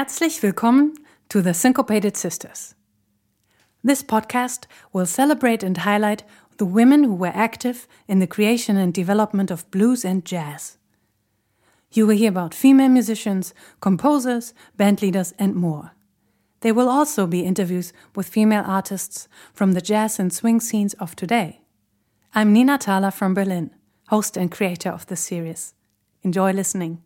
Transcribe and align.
Herzlich 0.00 0.42
willkommen 0.42 0.94
to 1.28 1.42
the 1.42 1.52
Syncopated 1.52 2.16
Sisters. 2.16 2.74
This 3.84 4.02
podcast 4.02 4.64
will 4.94 5.04
celebrate 5.04 5.62
and 5.62 5.76
highlight 5.76 6.22
the 6.56 6.64
women 6.64 7.04
who 7.04 7.14
were 7.14 7.32
active 7.34 7.86
in 8.08 8.18
the 8.18 8.26
creation 8.26 8.78
and 8.78 8.94
development 8.94 9.50
of 9.50 9.70
blues 9.70 10.02
and 10.02 10.24
jazz. 10.24 10.78
You 11.92 12.06
will 12.06 12.16
hear 12.16 12.30
about 12.30 12.54
female 12.54 12.88
musicians, 12.88 13.52
composers, 13.82 14.54
band 14.74 15.02
leaders, 15.02 15.34
and 15.38 15.54
more. 15.54 15.90
There 16.60 16.72
will 16.72 16.88
also 16.88 17.26
be 17.26 17.40
interviews 17.44 17.92
with 18.16 18.26
female 18.26 18.64
artists 18.66 19.28
from 19.52 19.72
the 19.72 19.82
jazz 19.82 20.18
and 20.18 20.32
swing 20.32 20.60
scenes 20.60 20.94
of 20.94 21.14
today. 21.14 21.60
I'm 22.34 22.54
Nina 22.54 22.78
Thaler 22.78 23.10
from 23.10 23.34
Berlin, 23.34 23.70
host 24.08 24.38
and 24.38 24.50
creator 24.50 24.88
of 24.88 25.04
this 25.08 25.20
series. 25.20 25.74
Enjoy 26.22 26.52
listening. 26.52 27.02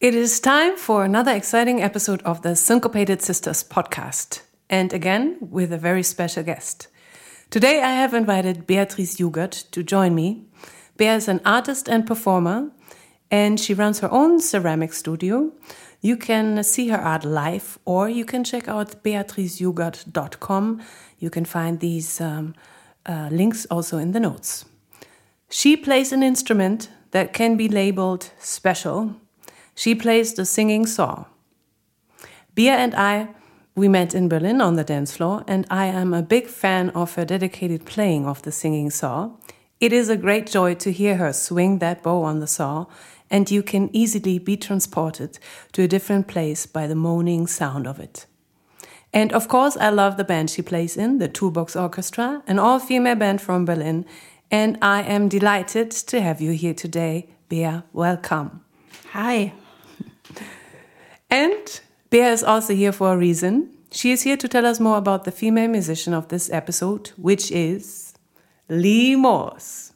It 0.00 0.14
is 0.14 0.40
time 0.40 0.78
for 0.78 1.04
another 1.04 1.32
exciting 1.32 1.82
episode 1.82 2.22
of 2.22 2.40
the 2.40 2.56
Syncopated 2.56 3.20
Sisters 3.20 3.62
podcast, 3.62 4.40
and 4.70 4.94
again 4.94 5.36
with 5.42 5.74
a 5.74 5.76
very 5.76 6.02
special 6.02 6.42
guest. 6.42 6.88
Today 7.50 7.82
I 7.82 7.90
have 7.90 8.14
invited 8.14 8.66
Beatrice 8.66 9.16
Jugert 9.16 9.70
to 9.72 9.82
join 9.82 10.14
me. 10.14 10.46
Bea 10.96 11.08
is 11.08 11.28
an 11.28 11.42
artist 11.44 11.86
and 11.86 12.06
performer, 12.06 12.70
and 13.30 13.60
she 13.60 13.74
runs 13.74 14.00
her 14.00 14.10
own 14.10 14.40
ceramic 14.40 14.94
studio. 14.94 15.52
You 16.00 16.16
can 16.16 16.64
see 16.64 16.88
her 16.88 16.98
art 16.98 17.26
live, 17.26 17.78
or 17.84 18.08
you 18.08 18.24
can 18.24 18.42
check 18.42 18.68
out 18.68 19.02
beatricejugert.com. 19.04 20.80
You 21.18 21.28
can 21.28 21.44
find 21.44 21.78
these 21.78 22.22
um, 22.22 22.54
uh, 23.04 23.28
links 23.30 23.66
also 23.66 23.98
in 23.98 24.12
the 24.12 24.20
notes. 24.20 24.64
She 25.50 25.76
plays 25.76 26.10
an 26.10 26.22
instrument 26.22 26.88
that 27.10 27.34
can 27.34 27.58
be 27.58 27.68
labeled 27.68 28.30
special 28.38 29.16
she 29.80 29.94
plays 29.94 30.34
the 30.34 30.44
singing 30.44 30.84
saw. 30.84 31.24
Bea 32.54 32.68
and 32.68 32.94
I, 32.94 33.28
we 33.74 33.88
met 33.88 34.14
in 34.14 34.28
Berlin 34.28 34.60
on 34.60 34.76
the 34.76 34.84
dance 34.84 35.16
floor, 35.16 35.42
and 35.48 35.66
I 35.70 35.86
am 35.86 36.12
a 36.12 36.20
big 36.20 36.48
fan 36.48 36.90
of 36.90 37.14
her 37.14 37.24
dedicated 37.24 37.86
playing 37.86 38.26
of 38.26 38.42
the 38.42 38.52
singing 38.52 38.90
saw. 38.90 39.30
It 39.80 39.94
is 39.94 40.10
a 40.10 40.18
great 40.18 40.46
joy 40.46 40.74
to 40.74 40.92
hear 40.92 41.16
her 41.16 41.32
swing 41.32 41.78
that 41.78 42.02
bow 42.02 42.22
on 42.24 42.40
the 42.40 42.46
saw, 42.46 42.88
and 43.30 43.50
you 43.50 43.62
can 43.62 43.88
easily 43.96 44.38
be 44.38 44.54
transported 44.54 45.38
to 45.72 45.84
a 45.84 45.88
different 45.88 46.28
place 46.28 46.66
by 46.66 46.86
the 46.86 46.94
moaning 46.94 47.46
sound 47.46 47.86
of 47.86 47.98
it. 47.98 48.26
And 49.14 49.32
of 49.32 49.48
course, 49.48 49.78
I 49.78 49.88
love 49.88 50.18
the 50.18 50.24
band 50.24 50.50
she 50.50 50.60
plays 50.60 50.94
in, 50.98 51.20
the 51.20 51.28
Toolbox 51.28 51.74
Orchestra, 51.74 52.42
an 52.46 52.58
all 52.58 52.80
female 52.80 53.16
band 53.16 53.40
from 53.40 53.64
Berlin. 53.64 54.04
And 54.50 54.76
I 54.82 55.00
am 55.04 55.30
delighted 55.30 55.90
to 55.90 56.20
have 56.20 56.42
you 56.42 56.50
here 56.50 56.74
today. 56.74 57.30
Bea, 57.48 57.80
welcome. 57.94 58.60
Hi. 59.12 59.54
And 61.30 61.80
Bea 62.10 62.32
is 62.32 62.42
also 62.42 62.74
here 62.74 62.92
for 62.92 63.12
a 63.12 63.16
reason. 63.16 63.70
She 63.92 64.12
is 64.12 64.22
here 64.22 64.36
to 64.36 64.48
tell 64.48 64.66
us 64.66 64.80
more 64.80 64.98
about 64.98 65.24
the 65.24 65.32
female 65.32 65.68
musician 65.68 66.14
of 66.14 66.28
this 66.28 66.50
episode, 66.50 67.08
which 67.16 67.50
is 67.50 68.14
Lee 68.68 69.16
Morse. 69.16 69.92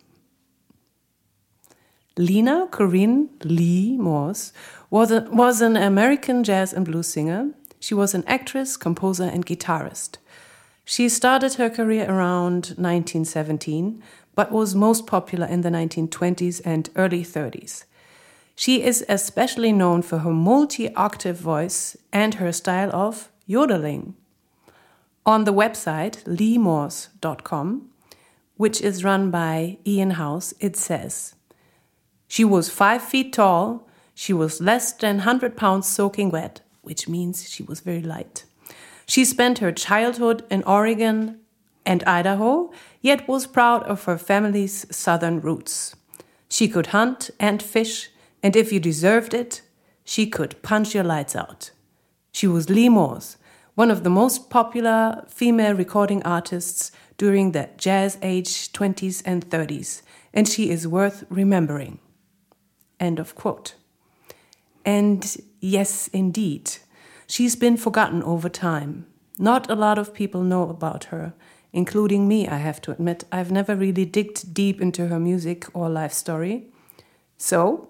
Lena 2.17 2.69
Corinne 2.71 3.29
Lee 3.43 3.97
Morse 3.97 4.53
was, 4.91 5.11
a, 5.11 5.23
was 5.33 5.61
an 5.61 5.77
American 5.77 6.45
jazz 6.45 6.73
and 6.73 6.85
blues 6.85 7.09
singer. 7.09 7.51
She 7.81 7.95
was 7.95 8.15
an 8.15 8.23
actress, 8.27 8.77
composer, 8.77 9.25
and 9.25 9.45
guitarist. 9.45 10.19
She 10.85 11.09
started 11.09 11.55
her 11.55 11.71
career 11.71 12.09
around 12.09 12.75
1917, 12.77 14.03
but 14.35 14.53
was 14.53 14.75
most 14.75 15.07
popular 15.07 15.47
in 15.47 15.63
the 15.63 15.71
1920s 15.71 16.61
and 16.65 16.91
early 16.95 17.25
30s. 17.25 17.85
She 18.55 18.83
is 18.83 19.05
especially 19.09 19.73
known 19.73 20.03
for 20.03 20.19
her 20.19 20.33
multi 20.33 20.95
octave 20.95 21.39
voice 21.39 21.97
and 22.13 22.35
her 22.35 22.53
style 22.53 22.95
of 22.95 23.31
yodeling. 23.47 24.15
On 25.27 25.45
the 25.45 25.53
website 25.53 26.23
leemorse.com, 26.25 27.91
which 28.57 28.81
is 28.81 29.05
run 29.05 29.31
by 29.31 29.79
Ian 29.87 30.13
House, 30.13 30.55
it 30.61 30.77
says 30.77 31.35
She 32.29 32.45
was 32.45 32.69
five 32.69 33.03
feet 33.03 33.33
tall, 33.33 33.89
she 34.15 34.33
was 34.33 34.61
less 34.61 34.93
than 34.93 35.17
100 35.17 35.57
pounds 35.57 35.89
soaking 35.89 36.31
wet, 36.31 36.61
which 36.83 37.09
means 37.09 37.49
she 37.49 37.63
was 37.63 37.81
very 37.81 38.03
light. 38.03 38.45
She 39.07 39.25
spent 39.25 39.59
her 39.59 39.73
childhood 39.73 40.45
in 40.51 40.63
Oregon 40.63 41.41
and 41.85 42.05
Idaho, 42.05 42.73
yet 43.01 43.29
was 43.29 43.47
proud 43.47 43.83
of 43.85 44.05
her 44.05 44.17
family's 44.17 44.87
southern 44.95 45.41
roots. 45.41 45.97
She 46.49 46.69
could 46.69 46.89
hunt 46.89 47.31
and 47.41 47.63
fish 47.63 48.11
and 48.45 48.55
if 48.55 48.71
you 48.71 48.79
deserved 48.79 49.33
it, 49.33 49.63
she 50.05 50.27
could 50.27 50.61
punch 50.63 50.95
your 50.95 51.03
lights 51.03 51.35
out. 51.35 51.71
She 52.31 52.47
was 52.47 52.69
Lee 52.69 52.91
Morse, 52.91 53.39
one 53.75 53.91
of 53.91 54.05
the 54.05 54.11
most 54.11 54.51
popular 54.51 55.25
female 55.29 55.73
recording 55.75 56.23
artists 56.25 56.93
during 57.17 57.53
the 57.53 57.71
jazz 57.79 58.19
age 58.21 58.71
20s 58.73 59.23
and 59.25 59.49
30s, 59.49 60.03
and 60.35 60.47
she 60.47 60.69
is 60.69 60.87
worth 60.87 61.25
remembering. 61.31 62.01
End 63.01 63.19
of 63.19 63.35
quote. 63.35 63.77
And 64.85 65.37
yes, 65.61 66.09
indeed, 66.09 66.71
she's 67.27 67.57
been 67.57 67.79
forgotten 67.79 68.23
over 68.23 68.51
time. 68.51 69.07
Not 69.39 69.71
a 69.71 69.75
lot 69.75 69.97
of 69.97 70.13
people 70.13 70.43
know 70.43 70.69
about 70.69 71.05
her, 71.05 71.33
including 71.73 72.29
me, 72.29 72.47
I 72.47 72.59
have 72.59 72.83
to 72.83 72.93
admit. 72.93 73.25
I've 73.33 73.51
never 73.51 73.75
really 73.75 74.05
digged 74.05 74.53
deep 74.53 74.83
into 74.83 75.09
her 75.09 75.19
music 75.19 75.65
or 75.73 75.89
life 75.89 76.13
story. 76.13 76.67
So, 77.39 77.89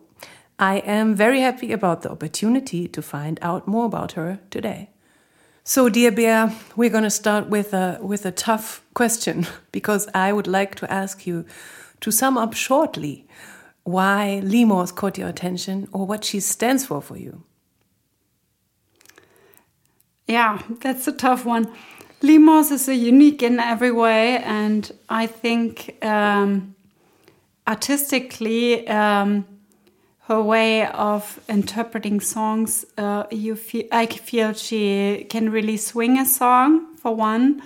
I 0.59 0.77
am 0.79 1.15
very 1.15 1.41
happy 1.41 1.73
about 1.73 2.03
the 2.03 2.11
opportunity 2.11 2.87
to 2.89 3.03
find 3.03 3.39
out 3.43 3.67
more 3.67 3.87
about 3.87 4.13
her 4.13 4.39
today. 4.51 4.91
So, 5.65 5.89
dear 5.89 6.13
Bea, 6.13 6.55
we're 6.77 6.91
going 6.91 7.05
to 7.05 7.11
start 7.11 7.49
with 7.49 7.73
a 7.75 7.99
with 8.01 8.27
a 8.27 8.31
tough 8.31 8.83
question 8.95 9.47
because 9.73 10.09
I 10.15 10.33
would 10.33 10.47
like 10.47 10.75
to 10.77 10.93
ask 10.93 11.27
you 11.27 11.45
to 12.01 12.11
sum 12.11 12.39
up 12.39 12.55
shortly 12.55 13.27
why 13.83 14.41
Lee 14.45 14.65
Morse 14.65 14.93
caught 14.93 15.19
your 15.19 15.29
attention 15.29 15.89
or 15.93 16.07
what 16.07 16.25
she 16.25 16.39
stands 16.41 16.87
for 16.87 17.03
for 17.03 17.17
you. 17.17 17.43
Yeah, 20.27 20.63
that's 20.81 21.09
a 21.09 21.13
tough 21.13 21.45
one. 21.45 21.71
Lee 22.23 22.39
Morse 22.39 22.71
is 22.71 22.89
a 22.89 22.95
unique 22.95 23.43
in 23.43 23.59
every 23.59 23.91
way, 23.91 24.39
and 24.39 24.91
I 25.09 25.27
think 25.27 25.97
um, 26.03 26.75
artistically. 27.67 28.87
Um, 28.87 29.47
her 30.27 30.41
way 30.41 30.87
of 30.87 31.39
interpreting 31.49 32.21
songs. 32.21 32.85
Uh, 32.97 33.25
you 33.31 33.55
feel, 33.55 33.85
I 33.93 34.07
feel 34.07 34.55
she 34.55 35.27
can 35.29 35.51
really 35.51 35.77
swing 35.77 36.19
a 36.19 36.25
song 36.25 36.97
for 36.97 37.15
one, 37.15 37.63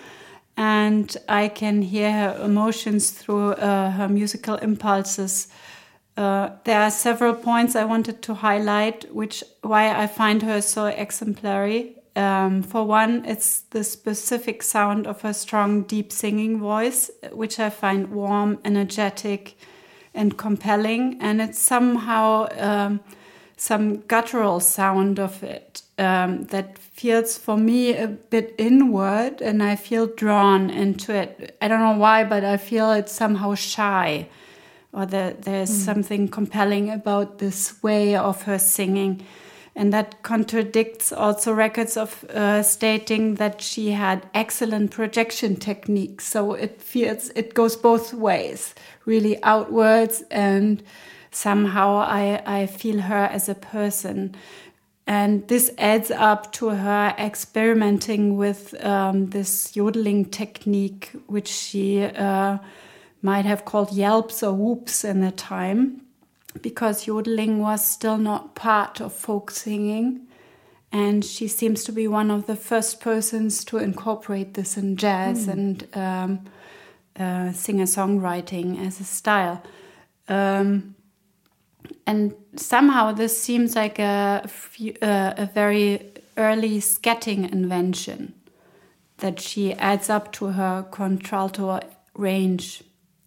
and 0.56 1.16
I 1.28 1.48
can 1.48 1.82
hear 1.82 2.10
her 2.10 2.40
emotions 2.44 3.12
through 3.12 3.52
uh, 3.52 3.92
her 3.92 4.08
musical 4.08 4.56
impulses. 4.56 5.48
Uh, 6.16 6.50
there 6.64 6.80
are 6.80 6.90
several 6.90 7.32
points 7.32 7.76
I 7.76 7.84
wanted 7.84 8.22
to 8.22 8.34
highlight, 8.34 9.14
which 9.14 9.44
why 9.62 9.96
I 9.96 10.08
find 10.08 10.42
her 10.42 10.60
so 10.60 10.86
exemplary. 10.86 11.94
Um, 12.16 12.64
for 12.64 12.82
one, 12.82 13.24
it's 13.24 13.60
the 13.70 13.84
specific 13.84 14.64
sound 14.64 15.06
of 15.06 15.20
her 15.20 15.32
strong, 15.32 15.82
deep 15.82 16.10
singing 16.10 16.58
voice, 16.58 17.08
which 17.30 17.60
I 17.60 17.70
find 17.70 18.10
warm, 18.10 18.58
energetic, 18.64 19.54
and 20.18 20.36
compelling, 20.36 21.16
and 21.20 21.40
it's 21.40 21.60
somehow 21.60 22.48
um, 22.58 23.00
some 23.56 23.98
guttural 24.08 24.58
sound 24.58 25.20
of 25.20 25.44
it 25.44 25.82
um, 25.96 26.44
that 26.46 26.76
feels 26.76 27.38
for 27.38 27.56
me 27.56 27.96
a 27.96 28.08
bit 28.08 28.52
inward, 28.58 29.40
and 29.40 29.62
I 29.62 29.76
feel 29.76 30.06
drawn 30.08 30.70
into 30.70 31.14
it. 31.14 31.56
I 31.62 31.68
don't 31.68 31.78
know 31.80 31.98
why, 31.98 32.24
but 32.24 32.44
I 32.44 32.56
feel 32.56 32.90
it's 32.90 33.12
somehow 33.12 33.54
shy, 33.54 34.28
or 34.92 35.06
that 35.06 35.42
there's 35.42 35.70
mm. 35.70 35.84
something 35.84 36.28
compelling 36.28 36.90
about 36.90 37.38
this 37.38 37.80
way 37.80 38.16
of 38.16 38.42
her 38.42 38.58
singing 38.58 39.24
and 39.78 39.92
that 39.92 40.24
contradicts 40.24 41.12
also 41.12 41.52
records 41.52 41.96
of 41.96 42.24
uh, 42.30 42.64
stating 42.64 43.36
that 43.36 43.62
she 43.62 43.92
had 43.92 44.28
excellent 44.34 44.90
projection 44.90 45.54
techniques. 45.54 46.26
So 46.26 46.54
it 46.54 46.82
feels 46.82 47.30
it 47.36 47.54
goes 47.54 47.76
both 47.76 48.12
ways, 48.12 48.74
really 49.04 49.40
outwards, 49.44 50.24
and 50.32 50.82
somehow 51.30 51.98
I 51.98 52.42
I 52.44 52.66
feel 52.66 53.02
her 53.02 53.26
as 53.26 53.48
a 53.48 53.54
person. 53.54 54.34
And 55.06 55.46
this 55.46 55.70
adds 55.78 56.10
up 56.10 56.52
to 56.54 56.70
her 56.70 57.14
experimenting 57.16 58.36
with 58.36 58.74
um, 58.84 59.26
this 59.26 59.76
yodeling 59.76 60.24
technique, 60.24 61.12
which 61.28 61.48
she 61.48 62.02
uh, 62.02 62.58
might 63.22 63.44
have 63.44 63.64
called 63.64 63.92
yelps 63.92 64.42
or 64.42 64.52
whoops 64.52 65.04
in 65.04 65.20
the 65.20 65.30
time, 65.30 66.02
because 66.62 67.06
yodeling 67.06 67.60
was 67.60 67.84
still 67.84 68.18
not 68.18 68.54
part 68.54 69.00
of 69.00 69.12
folk 69.12 69.50
singing. 69.50 70.26
And 70.90 71.24
she 71.24 71.48
seems 71.48 71.84
to 71.84 71.92
be 71.92 72.08
one 72.08 72.30
of 72.30 72.46
the 72.46 72.56
first 72.56 73.00
persons 73.00 73.64
to 73.66 73.76
incorporate 73.78 74.54
this 74.54 74.76
in 74.76 74.96
jazz 74.96 75.46
mm. 75.46 75.52
and 75.52 75.96
um, 75.96 76.40
uh, 77.18 77.52
singer 77.52 77.84
songwriting 77.84 78.84
as 78.86 79.00
a 79.00 79.04
style. 79.04 79.62
Um, 80.28 80.94
and 82.06 82.34
somehow 82.56 83.12
this 83.12 83.40
seems 83.40 83.76
like 83.76 83.98
a, 83.98 84.48
uh, 85.02 85.34
a 85.36 85.50
very 85.52 86.12
early 86.36 86.78
scatting 86.80 87.50
invention 87.50 88.34
that 89.18 89.40
she 89.40 89.74
adds 89.74 90.08
up 90.08 90.32
to 90.32 90.46
her 90.46 90.86
contralto 90.90 91.80
range 92.14 92.82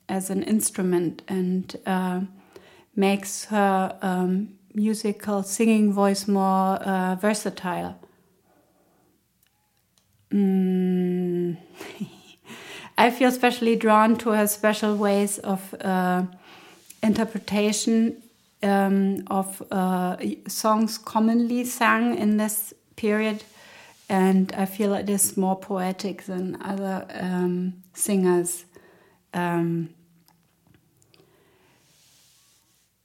as 0.10 0.30
an 0.30 0.44
instrument 0.44 1.22
and 1.28 1.76
uh, 1.86 2.22
makes 2.96 3.46
her 3.46 3.98
um, 4.02 4.50
musical 4.74 5.44
singing 5.44 5.94
voice 5.94 6.28
more 6.28 6.76
uh, 6.76 7.16
versatile. 7.16 7.96
Mm. 10.32 11.58
I 12.98 13.10
feel 13.10 13.30
especially 13.30 13.76
drawn 13.76 14.16
to 14.18 14.32
her 14.32 14.48
special 14.48 14.96
ways 14.96 15.40
of 15.40 15.74
uh, 15.82 16.24
interpretation 17.02 18.22
um, 18.64 19.24
of 19.28 19.62
uh, 19.72 20.18
songs 20.48 20.98
commonly 20.98 21.66
sung 21.66 22.16
in 22.16 22.38
this 22.38 22.74
period, 22.96 23.44
and 24.08 24.54
I 24.54 24.66
feel 24.66 24.94
it 24.94 25.10
is 25.10 25.36
more 25.36 25.56
poetic 25.56 26.24
than 26.24 26.62
other 26.62 27.08
um, 27.10 27.82
singers. 27.94 28.66
Um, 29.34 29.90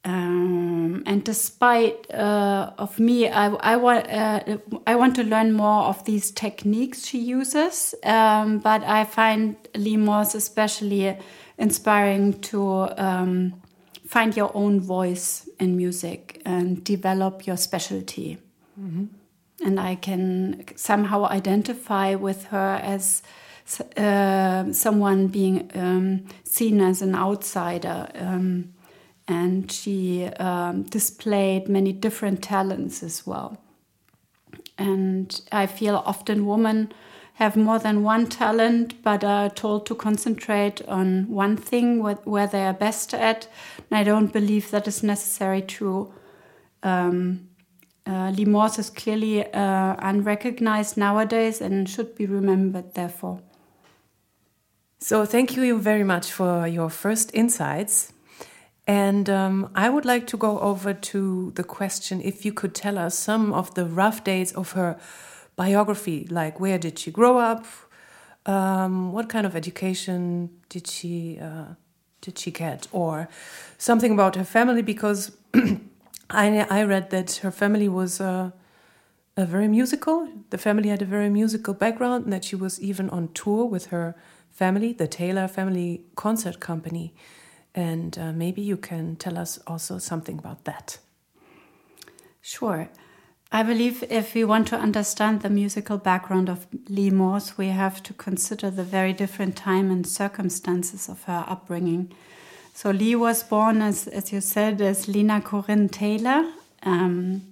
um, 0.06 1.02
and 1.04 1.24
despite 1.24 2.08
uh, 2.14 2.70
of 2.78 3.00
me, 3.00 3.28
I, 3.28 3.48
I 3.48 3.76
want 3.76 4.08
uh, 4.08 4.58
I 4.86 4.94
want 4.94 5.16
to 5.16 5.24
learn 5.24 5.52
more 5.52 5.82
of 5.86 6.04
these 6.04 6.30
techniques 6.30 7.04
she 7.04 7.18
uses. 7.18 7.92
Um, 8.04 8.60
but 8.60 8.84
I 8.84 9.04
find 9.04 9.56
Lee 9.74 9.96
Morse 9.96 10.36
especially 10.36 11.18
inspiring 11.58 12.40
to 12.42 12.88
um, 12.96 13.60
find 14.06 14.36
your 14.36 14.52
own 14.54 14.78
voice 14.80 15.48
in 15.58 15.76
music 15.76 16.40
and 16.44 16.84
develop 16.84 17.46
your 17.46 17.56
specialty. 17.56 18.38
Mm 18.78 18.90
-hmm. 18.90 19.08
And 19.66 19.80
I 19.80 19.96
can 19.96 20.54
somehow 20.76 21.26
identify 21.32 22.14
with 22.14 22.44
her 22.50 22.80
as 22.82 23.22
uh, 23.96 24.72
someone 24.72 25.26
being 25.26 25.70
um, 25.74 26.20
seen 26.44 26.80
as 26.80 27.02
an 27.02 27.14
outsider. 27.14 28.06
And 29.28 29.70
she 29.70 30.24
um, 30.24 30.84
displayed 30.84 31.68
many 31.68 31.92
different 31.92 32.42
talents 32.42 33.02
as 33.02 33.26
well. 33.26 33.58
And 34.78 35.40
I 35.50 35.66
feel 35.66 36.02
often 36.04 36.46
women 36.46 36.92
have 37.34 37.56
more 37.56 37.78
than 37.78 38.02
one 38.02 38.26
talent, 38.26 39.02
but 39.02 39.22
are 39.22 39.50
told 39.50 39.84
to 39.86 39.94
concentrate 39.94 40.80
on 40.88 41.28
one 41.28 41.56
thing 41.56 42.02
where 42.02 42.46
they 42.46 42.64
are 42.64 42.72
best 42.72 43.12
at. 43.12 43.46
And 43.90 43.98
I 43.98 44.04
don't 44.04 44.32
believe 44.32 44.70
that 44.70 44.88
is 44.88 45.02
necessarily 45.02 45.62
true. 45.62 46.14
Um, 46.82 47.48
uh, 48.06 48.30
Lee 48.30 48.44
Morse 48.44 48.78
is 48.78 48.88
clearly 48.88 49.44
uh, 49.52 49.96
unrecognized 49.98 50.96
nowadays 50.96 51.60
and 51.60 51.88
should 51.88 52.14
be 52.14 52.24
remembered, 52.24 52.94
therefore. 52.94 53.40
So, 54.98 55.26
thank 55.26 55.56
you 55.56 55.78
very 55.78 56.04
much 56.04 56.32
for 56.32 56.66
your 56.66 56.88
first 56.88 57.34
insights. 57.34 58.12
And 58.86 59.28
um, 59.28 59.70
I 59.74 59.88
would 59.88 60.04
like 60.04 60.26
to 60.28 60.36
go 60.36 60.60
over 60.60 60.94
to 60.94 61.50
the 61.56 61.64
question 61.64 62.20
if 62.20 62.44
you 62.44 62.52
could 62.52 62.74
tell 62.74 62.98
us 62.98 63.18
some 63.18 63.52
of 63.52 63.74
the 63.74 63.84
rough 63.84 64.22
dates 64.22 64.52
of 64.52 64.72
her 64.72 64.96
biography, 65.56 66.26
like 66.30 66.60
where 66.60 66.78
did 66.78 66.98
she 66.98 67.10
grow 67.10 67.38
up, 67.38 67.64
um, 68.46 69.12
what 69.12 69.28
kind 69.28 69.44
of 69.44 69.56
education 69.56 70.50
did 70.68 70.86
she 70.86 71.38
uh, 71.40 71.74
did 72.20 72.38
she 72.38 72.50
get, 72.50 72.86
or 72.92 73.28
something 73.78 74.12
about 74.12 74.36
her 74.36 74.44
family, 74.44 74.82
because 74.82 75.32
I 76.30 76.66
I 76.70 76.82
read 76.84 77.10
that 77.10 77.36
her 77.42 77.50
family 77.50 77.88
was 77.88 78.20
uh, 78.20 78.50
a 79.36 79.46
very 79.46 79.66
musical. 79.68 80.28
The 80.50 80.58
family 80.58 80.90
had 80.90 81.02
a 81.02 81.06
very 81.06 81.28
musical 81.28 81.74
background, 81.74 82.24
and 82.24 82.32
that 82.32 82.44
she 82.44 82.54
was 82.56 82.80
even 82.80 83.10
on 83.10 83.28
tour 83.34 83.64
with 83.64 83.86
her 83.86 84.14
family, 84.50 84.92
the 84.92 85.08
Taylor 85.08 85.48
Family 85.48 86.04
Concert 86.14 86.60
Company. 86.60 87.12
And 87.76 88.18
uh, 88.18 88.32
maybe 88.32 88.62
you 88.62 88.78
can 88.78 89.14
tell 89.16 89.38
us 89.38 89.58
also 89.66 89.98
something 89.98 90.38
about 90.38 90.64
that. 90.64 90.98
Sure. 92.40 92.88
I 93.52 93.62
believe 93.62 94.02
if 94.10 94.34
we 94.34 94.44
want 94.44 94.66
to 94.68 94.76
understand 94.76 95.42
the 95.42 95.50
musical 95.50 95.98
background 95.98 96.48
of 96.48 96.66
Lee 96.88 97.10
Morse, 97.10 97.58
we 97.58 97.68
have 97.68 98.02
to 98.04 98.14
consider 98.14 98.70
the 98.70 98.82
very 98.82 99.12
different 99.12 99.56
time 99.56 99.90
and 99.90 100.06
circumstances 100.06 101.08
of 101.08 101.24
her 101.24 101.44
upbringing. 101.46 102.12
So 102.72 102.90
Lee 102.90 103.14
was 103.14 103.42
born, 103.42 103.82
as, 103.82 104.08
as 104.08 104.32
you 104.32 104.40
said, 104.40 104.80
as 104.80 105.06
Lena 105.06 105.40
Corinne 105.40 105.88
Taylor 105.88 106.50
um, 106.82 107.42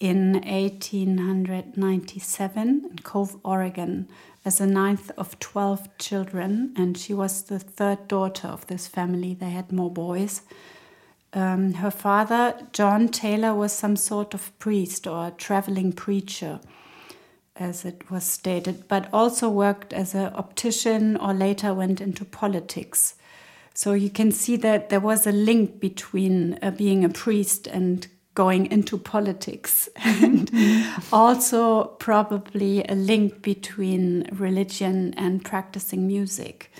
in 0.00 0.34
1897 0.44 2.86
in 2.90 2.98
Cove, 3.00 3.36
Oregon 3.44 4.08
as 4.44 4.58
the 4.58 4.66
ninth 4.66 5.10
of 5.16 5.38
12 5.38 5.98
children, 5.98 6.72
and 6.76 6.96
she 6.96 7.12
was 7.12 7.42
the 7.42 7.58
third 7.58 8.08
daughter 8.08 8.48
of 8.48 8.66
this 8.66 8.86
family. 8.86 9.34
They 9.34 9.50
had 9.50 9.72
more 9.72 9.90
boys. 9.90 10.42
Um, 11.32 11.74
her 11.74 11.90
father, 11.90 12.54
John 12.72 13.08
Taylor, 13.08 13.54
was 13.54 13.72
some 13.72 13.96
sort 13.96 14.34
of 14.34 14.56
priest 14.58 15.06
or 15.06 15.30
traveling 15.32 15.92
preacher, 15.92 16.60
as 17.56 17.84
it 17.84 18.10
was 18.10 18.24
stated, 18.24 18.88
but 18.88 19.08
also 19.12 19.48
worked 19.48 19.92
as 19.92 20.14
an 20.14 20.32
optician 20.34 21.16
or 21.16 21.34
later 21.34 21.74
went 21.74 22.00
into 22.00 22.24
politics. 22.24 23.14
So 23.74 23.92
you 23.92 24.10
can 24.10 24.32
see 24.32 24.56
that 24.56 24.88
there 24.88 25.00
was 25.00 25.26
a 25.26 25.32
link 25.32 25.78
between 25.78 26.58
uh, 26.62 26.70
being 26.70 27.04
a 27.04 27.08
priest 27.08 27.66
and 27.66 28.06
going 28.38 28.70
into 28.70 28.96
politics, 28.96 29.88
and 29.96 30.48
also 31.12 31.86
probably 31.98 32.84
a 32.84 32.94
link 32.94 33.42
between 33.42 34.28
religion 34.32 35.12
and 35.16 35.44
practicing 35.44 36.06
music. 36.06 36.70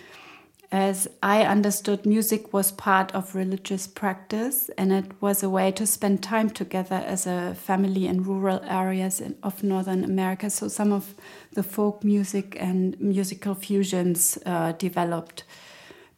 As 0.71 1.09
I 1.21 1.43
understood, 1.43 2.07
music 2.07 2.53
was 2.53 2.71
part 2.71 3.13
of 3.13 3.35
religious 3.35 3.89
practice, 3.89 4.71
and 4.79 4.93
it 4.93 5.07
was 5.21 5.43
a 5.43 5.51
way 5.51 5.73
to 5.73 5.85
spend 5.85 6.23
time 6.23 6.49
together 6.49 7.03
as 7.05 7.27
a 7.27 7.57
family 7.57 8.07
in 8.07 8.23
rural 8.23 8.61
areas 8.63 9.21
of 9.43 9.65
Northern 9.65 10.05
America. 10.05 10.51
So, 10.51 10.69
some 10.69 10.93
of 10.93 11.17
the 11.55 11.65
folk 11.65 12.05
music 12.05 12.57
and 12.61 13.01
musical 13.01 13.57
fusions 13.57 14.39
uh, 14.47 14.73
developed. 14.79 15.43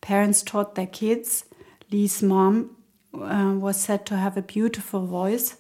Parents 0.03 0.43
taught 0.43 0.75
their 0.75 0.93
kids. 1.01 1.47
Lee's 1.91 2.23
mom 2.23 2.77
uh, 3.15 3.55
was 3.57 3.81
said 3.81 4.07
to 4.07 4.17
have 4.17 4.37
a 4.37 4.43
beautiful 4.43 5.07
voice. 5.07 5.57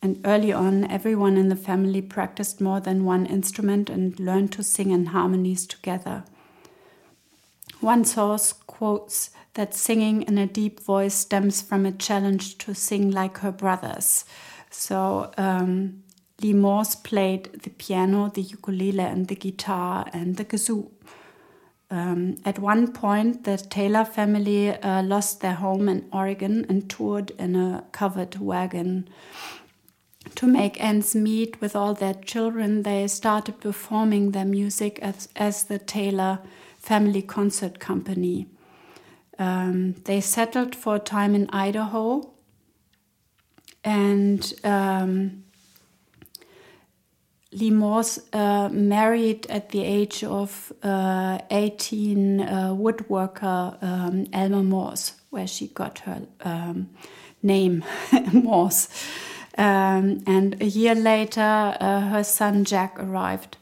And 0.00 0.20
early 0.24 0.52
on, 0.52 0.84
everyone 0.84 1.36
in 1.36 1.48
the 1.48 1.56
family 1.56 2.00
practiced 2.02 2.60
more 2.60 2.80
than 2.80 3.04
one 3.04 3.26
instrument 3.26 3.90
and 3.90 4.18
learned 4.20 4.52
to 4.52 4.62
sing 4.62 4.90
in 4.90 5.06
harmonies 5.06 5.66
together. 5.66 6.24
One 7.80 8.04
source 8.04 8.52
quotes 8.52 9.30
that 9.54 9.74
singing 9.74 10.22
in 10.22 10.38
a 10.38 10.46
deep 10.46 10.80
voice 10.80 11.14
stems 11.14 11.60
from 11.60 11.84
a 11.84 11.92
challenge 11.92 12.58
to 12.58 12.74
sing 12.74 13.10
like 13.10 13.38
her 13.38 13.52
brothers. 13.52 14.24
So, 14.70 15.32
um, 15.36 16.02
Lee 16.40 16.52
Morse 16.52 16.94
played 16.94 17.62
the 17.64 17.70
piano, 17.70 18.30
the 18.32 18.42
ukulele, 18.42 19.00
and 19.00 19.26
the 19.26 19.34
guitar 19.34 20.06
and 20.12 20.36
the 20.36 20.44
kazoo. 20.44 20.90
Um, 21.90 22.36
at 22.44 22.58
one 22.58 22.92
point, 22.92 23.44
the 23.44 23.56
Taylor 23.56 24.04
family 24.04 24.70
uh, 24.70 25.02
lost 25.02 25.40
their 25.40 25.54
home 25.54 25.88
in 25.88 26.06
Oregon 26.12 26.66
and 26.68 26.88
toured 26.88 27.30
in 27.38 27.56
a 27.56 27.84
covered 27.92 28.38
wagon. 28.38 29.08
To 30.34 30.46
make 30.46 30.82
ends 30.82 31.14
meet 31.14 31.60
with 31.60 31.74
all 31.74 31.94
their 31.94 32.14
children, 32.14 32.82
they 32.82 33.08
started 33.08 33.60
performing 33.60 34.32
their 34.32 34.44
music 34.44 34.98
as, 35.00 35.28
as 35.34 35.64
the 35.64 35.78
Taylor 35.78 36.40
Family 36.78 37.22
Concert 37.22 37.80
Company. 37.80 38.46
Um, 39.38 39.94
they 40.04 40.20
settled 40.20 40.76
for 40.76 40.96
a 40.96 41.00
time 41.00 41.34
in 41.34 41.48
Idaho 41.50 42.34
and 43.82 44.52
um, 44.64 45.44
Lee 47.58 47.70
uh, 48.32 48.68
married 48.70 49.46
at 49.48 49.70
the 49.70 49.82
age 49.82 50.22
of 50.22 50.72
uh, 50.82 51.38
18 51.50 52.40
uh, 52.40 52.74
woodworker 52.74 53.82
um, 53.82 54.26
Elmer 54.32 54.62
Morse, 54.62 55.14
where 55.30 55.46
she 55.46 55.68
got 55.68 56.00
her 56.00 56.22
um, 56.42 56.90
name, 57.42 57.84
Morse. 58.32 58.88
Um, 59.56 60.22
and 60.26 60.60
a 60.60 60.66
year 60.66 60.94
later, 60.94 61.76
uh, 61.80 62.00
her 62.00 62.22
son 62.22 62.64
Jack 62.64 62.98
arrived. 63.00 63.56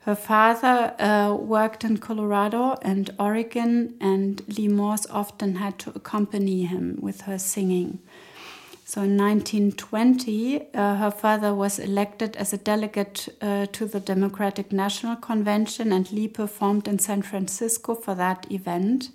Her 0.00 0.16
father 0.16 0.94
uh, 0.98 1.34
worked 1.34 1.84
in 1.84 1.98
Colorado 1.98 2.78
and 2.82 3.10
Oregon, 3.18 3.94
and 4.00 4.42
Lee 4.48 4.68
Morse 4.68 5.06
often 5.10 5.56
had 5.56 5.78
to 5.80 5.92
accompany 5.94 6.64
him 6.64 6.98
with 7.00 7.22
her 7.22 7.38
singing. 7.38 8.00
So 8.88 9.02
in 9.02 9.18
1920, 9.18 10.72
uh, 10.72 10.94
her 10.96 11.10
father 11.10 11.54
was 11.54 11.78
elected 11.78 12.34
as 12.38 12.54
a 12.54 12.56
delegate 12.56 13.28
uh, 13.42 13.66
to 13.66 13.84
the 13.84 14.00
Democratic 14.00 14.72
National 14.72 15.14
Convention, 15.14 15.92
and 15.92 16.10
Lee 16.10 16.26
performed 16.26 16.88
in 16.88 16.98
San 16.98 17.20
Francisco 17.20 17.94
for 17.94 18.14
that 18.14 18.50
event 18.50 19.10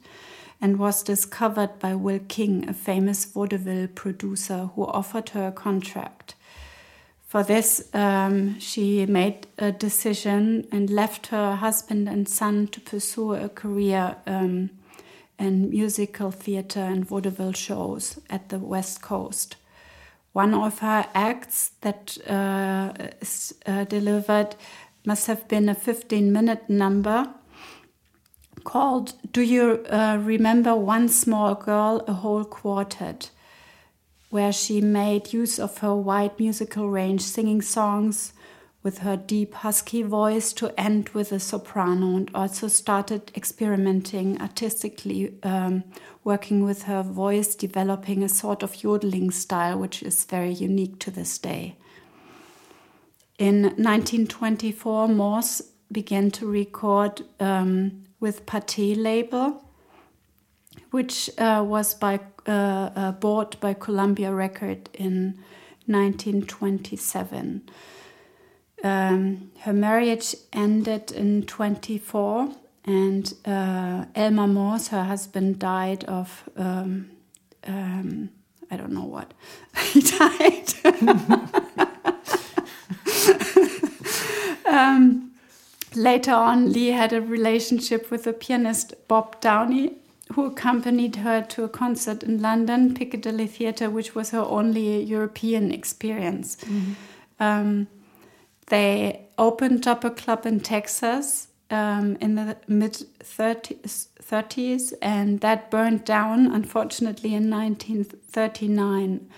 and 0.62 0.78
was 0.78 1.02
discovered 1.02 1.80
by 1.80 1.96
Will 1.96 2.20
King, 2.28 2.70
a 2.70 2.74
famous 2.74 3.26
vaudeville 3.26 3.88
producer 3.88 4.70
who 4.76 4.86
offered 4.86 5.30
her 5.30 5.48
a 5.48 5.52
contract. 5.52 6.36
For 7.26 7.42
this, 7.42 7.90
um, 7.96 8.60
she 8.60 9.08
made 9.08 9.48
a 9.58 9.72
decision 9.72 10.68
and 10.72 10.88
left 10.92 11.28
her 11.28 11.56
husband 11.56 12.08
and 12.08 12.30
son 12.30 12.68
to 12.68 12.80
pursue 12.80 13.34
a 13.34 13.50
career 13.50 14.18
um, 14.28 14.70
in 15.40 15.72
musical 15.72 16.30
theater 16.30 16.82
and 16.82 17.04
vaudeville 17.04 17.54
shows 17.54 18.20
at 18.30 18.50
the 18.50 18.60
West 18.60 19.02
Coast. 19.02 19.56
One 20.34 20.54
of 20.54 20.80
her 20.80 21.06
acts 21.14 21.72
that 21.82 22.18
uh, 22.28 22.94
is 23.22 23.56
uh, 23.66 23.86
delivered 23.86 24.56
must 25.06 25.28
have 25.28 25.48
been 25.48 25.70
a 25.70 25.76
15 25.76 26.32
minute 26.32 26.70
number 26.70 27.28
called 28.64 29.14
Do 29.32 29.42
You 29.42 29.86
uh, 29.90 30.18
Remember 30.22 30.76
One 30.76 31.08
Small 31.08 31.56
Girl, 31.56 32.04
a 32.08 32.14
Whole 32.14 32.46
Quartet? 32.46 33.30
where 34.34 34.52
she 34.52 34.82
made 34.82 35.32
use 35.32 35.60
of 35.60 35.78
her 35.78 35.94
wide 35.94 36.40
musical 36.40 36.90
range, 36.90 37.22
singing 37.22 37.62
songs 37.62 38.34
with 38.84 39.00
her 39.00 39.16
deep 39.16 39.54
husky 39.54 40.04
voice 40.04 40.52
to 40.52 40.78
end 40.80 41.10
with 41.10 41.32
a 41.32 41.40
soprano, 41.40 42.18
and 42.18 42.30
also 42.36 42.68
started 42.68 43.32
experimenting 43.34 44.40
artistically, 44.42 45.34
um, 45.44 45.84
working 46.26 46.64
with 46.64 46.84
her 46.84 47.02
voice, 47.02 47.56
developing 47.56 48.22
a 48.22 48.30
sort 48.30 48.62
of 48.62 48.84
yodeling 48.84 49.32
style, 49.32 49.80
which 49.80 50.04
is 50.04 50.26
very 50.26 50.52
unique 50.52 51.00
to 51.00 51.10
this 51.10 51.38
day. 51.38 51.78
In 53.40 53.64
1924, 53.64 55.08
Morse 55.08 55.62
began 55.92 56.30
to 56.32 56.46
record 56.46 57.22
um, 57.40 58.04
with 58.20 58.46
Pathé 58.46 58.96
label, 59.02 59.64
which 60.92 61.30
uh, 61.38 61.64
was 61.66 61.94
by 61.94 62.20
uh, 62.46 62.90
uh, 62.96 63.12
bought 63.14 63.60
by 63.62 63.74
Columbia 63.74 64.34
Record 64.34 64.90
in 64.94 65.40
1927. 65.86 67.62
Um, 68.84 69.52
her 69.60 69.74
marriage 69.74 70.36
ended 70.52 71.12
in 71.12 71.44
24, 71.44 72.50
and 72.86 73.34
uh, 73.46 74.06
Elmer 74.14 74.48
Morse, 74.48 74.90
her 74.90 75.06
husband, 75.06 75.60
died 75.60 76.04
of 76.04 76.50
um, 76.58 77.10
um, 77.66 78.30
I 78.70 78.78
don't 78.78 78.92
know 78.92 79.06
what. 79.06 79.34
he 79.92 80.02
died. 80.02 80.74
um, 84.66 85.32
later 85.96 86.34
on, 86.34 86.74
Lee 86.74 86.88
had 86.88 87.14
a 87.14 87.22
relationship 87.22 88.12
with 88.12 88.24
the 88.24 88.34
pianist 88.34 88.96
Bob 89.08 89.40
Downey, 89.42 89.98
who 90.34 90.46
accompanied 90.46 91.18
her 91.18 91.42
to 91.42 91.64
a 91.64 91.70
concert 91.70 92.24
in 92.24 92.42
London, 92.42 92.96
Piccadilly 92.96 93.48
Theatre, 93.48 93.90
which 93.90 94.16
was 94.16 94.32
her 94.32 94.42
only 94.42 95.04
European 95.04 95.72
experience. 95.72 96.58
Mm 96.66 96.82
-hmm. 96.82 96.94
They 98.68 99.28
opened 99.38 99.88
up 99.88 100.04
a 100.04 100.10
club 100.10 100.46
in 100.46 100.60
Texas 100.60 101.48
um, 101.70 102.18
in 102.22 102.36
the 102.36 102.58
mid 102.68 102.94
30s, 103.20 104.08
30s, 104.22 104.94
and 105.02 105.42
that 105.42 105.72
burned 105.72 106.06
down, 106.06 106.52
unfortunately, 106.52 107.34
in 107.34 107.50
1939 107.50 109.30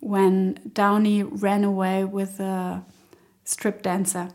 when 0.00 0.58
Downey 0.72 1.22
ran 1.22 1.64
away 1.64 2.04
with 2.04 2.38
a 2.38 2.84
strip 3.44 3.82
dancer. 3.82 4.28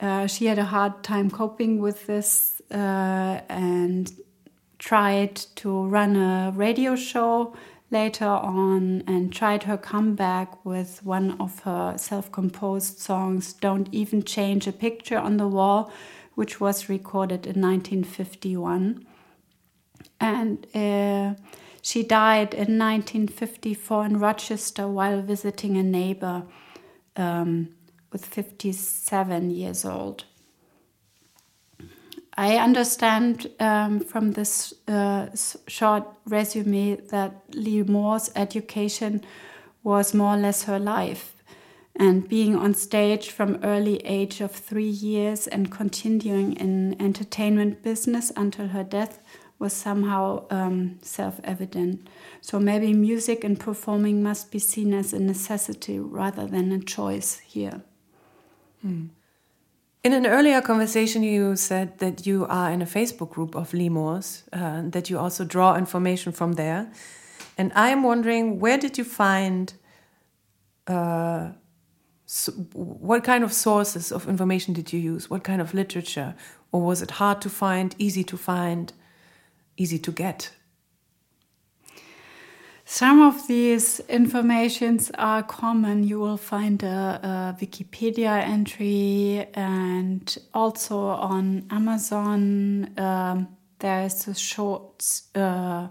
Uh, 0.00 0.26
she 0.26 0.46
had 0.46 0.58
a 0.58 0.64
hard 0.64 1.02
time 1.02 1.30
coping 1.30 1.80
with 1.80 2.06
this 2.06 2.60
uh, 2.70 3.40
and 3.48 4.12
tried 4.78 5.36
to 5.54 5.86
run 5.86 6.16
a 6.16 6.52
radio 6.54 6.96
show 6.96 7.54
later 7.92 8.24
on 8.26 9.04
and 9.06 9.32
tried 9.32 9.64
her 9.64 9.76
comeback 9.76 10.64
with 10.64 11.04
one 11.04 11.38
of 11.38 11.60
her 11.60 11.94
self 11.98 12.32
composed 12.32 12.98
songs, 12.98 13.52
Don't 13.52 13.88
Even 13.92 14.24
Change 14.24 14.66
a 14.66 14.72
Picture 14.72 15.18
on 15.18 15.36
the 15.36 15.46
Wall, 15.46 15.92
which 16.34 16.60
was 16.60 16.88
recorded 16.88 17.46
in 17.46 17.60
1951. 17.60 19.06
And 20.18 20.66
uh, 20.74 21.34
she 21.82 22.02
died 22.02 22.54
in 22.54 22.78
1954 22.78 24.06
in 24.06 24.18
Rochester 24.18 24.88
while 24.88 25.20
visiting 25.20 25.76
a 25.76 25.82
neighbor 25.82 26.44
um, 27.16 27.68
with 28.10 28.24
57 28.24 29.50
years 29.50 29.84
old. 29.84 30.24
I 32.34 32.56
understand 32.56 33.50
um, 33.60 34.00
from 34.00 34.32
this 34.32 34.72
uh, 34.88 35.28
short 35.66 36.04
resume 36.26 36.96
that 37.08 37.42
Lee 37.52 37.82
Morse's 37.82 38.32
education 38.34 39.22
was 39.82 40.14
more 40.14 40.34
or 40.34 40.38
less 40.38 40.64
her 40.64 40.78
life. 40.78 41.36
And 41.94 42.26
being 42.26 42.56
on 42.56 42.72
stage 42.72 43.30
from 43.30 43.60
early 43.62 43.98
age 43.98 44.40
of 44.40 44.50
three 44.50 44.88
years 44.88 45.46
and 45.46 45.70
continuing 45.70 46.54
in 46.54 47.00
entertainment 47.00 47.82
business 47.82 48.32
until 48.34 48.68
her 48.68 48.82
death 48.82 49.22
was 49.58 49.74
somehow 49.74 50.46
um, 50.50 50.98
self-evident. 51.02 52.08
So 52.40 52.58
maybe 52.58 52.94
music 52.94 53.44
and 53.44 53.60
performing 53.60 54.22
must 54.22 54.50
be 54.50 54.58
seen 54.58 54.94
as 54.94 55.12
a 55.12 55.20
necessity 55.20 55.98
rather 55.98 56.46
than 56.46 56.72
a 56.72 56.80
choice 56.80 57.40
here. 57.40 57.82
Hmm. 58.80 59.08
In 60.04 60.12
an 60.12 60.26
earlier 60.26 60.60
conversation, 60.60 61.22
you 61.22 61.54
said 61.54 61.98
that 61.98 62.26
you 62.26 62.44
are 62.48 62.72
in 62.72 62.82
a 62.82 62.86
Facebook 62.86 63.30
group 63.30 63.54
of 63.54 63.72
Lee 63.72 63.88
Morse, 63.88 64.42
uh, 64.52 64.82
that 64.86 65.08
you 65.08 65.16
also 65.16 65.44
draw 65.44 65.76
information 65.76 66.32
from 66.32 66.54
there. 66.54 66.90
And 67.56 67.70
I 67.76 67.90
am 67.90 68.02
wondering, 68.02 68.58
where 68.58 68.78
did 68.78 68.98
you 68.98 69.04
find, 69.04 69.72
uh, 70.88 71.50
so 72.26 72.50
what 72.72 73.22
kind 73.22 73.44
of 73.44 73.52
sources 73.52 74.10
of 74.10 74.28
information 74.28 74.74
did 74.74 74.92
you 74.92 74.98
use? 74.98 75.30
What 75.30 75.44
kind 75.44 75.60
of 75.60 75.72
literature? 75.72 76.34
Or 76.72 76.82
was 76.82 77.00
it 77.00 77.12
hard 77.12 77.40
to 77.42 77.48
find, 77.48 77.94
easy 77.96 78.24
to 78.24 78.36
find, 78.36 78.92
easy 79.76 80.00
to 80.00 80.10
get? 80.10 80.50
Some 82.94 83.22
of 83.22 83.46
these 83.46 84.00
informations 84.00 85.10
are 85.16 85.42
common. 85.42 86.04
You 86.04 86.20
will 86.20 86.36
find 86.36 86.82
a, 86.82 87.56
a 87.56 87.56
Wikipedia 87.58 88.46
entry 88.46 89.46
and 89.54 90.36
also 90.52 90.98
on 90.98 91.64
Amazon. 91.70 92.90
Um, 92.98 93.48
there 93.78 94.04
is 94.04 94.28
a 94.28 94.34
short 94.34 95.10
uh, 95.34 95.88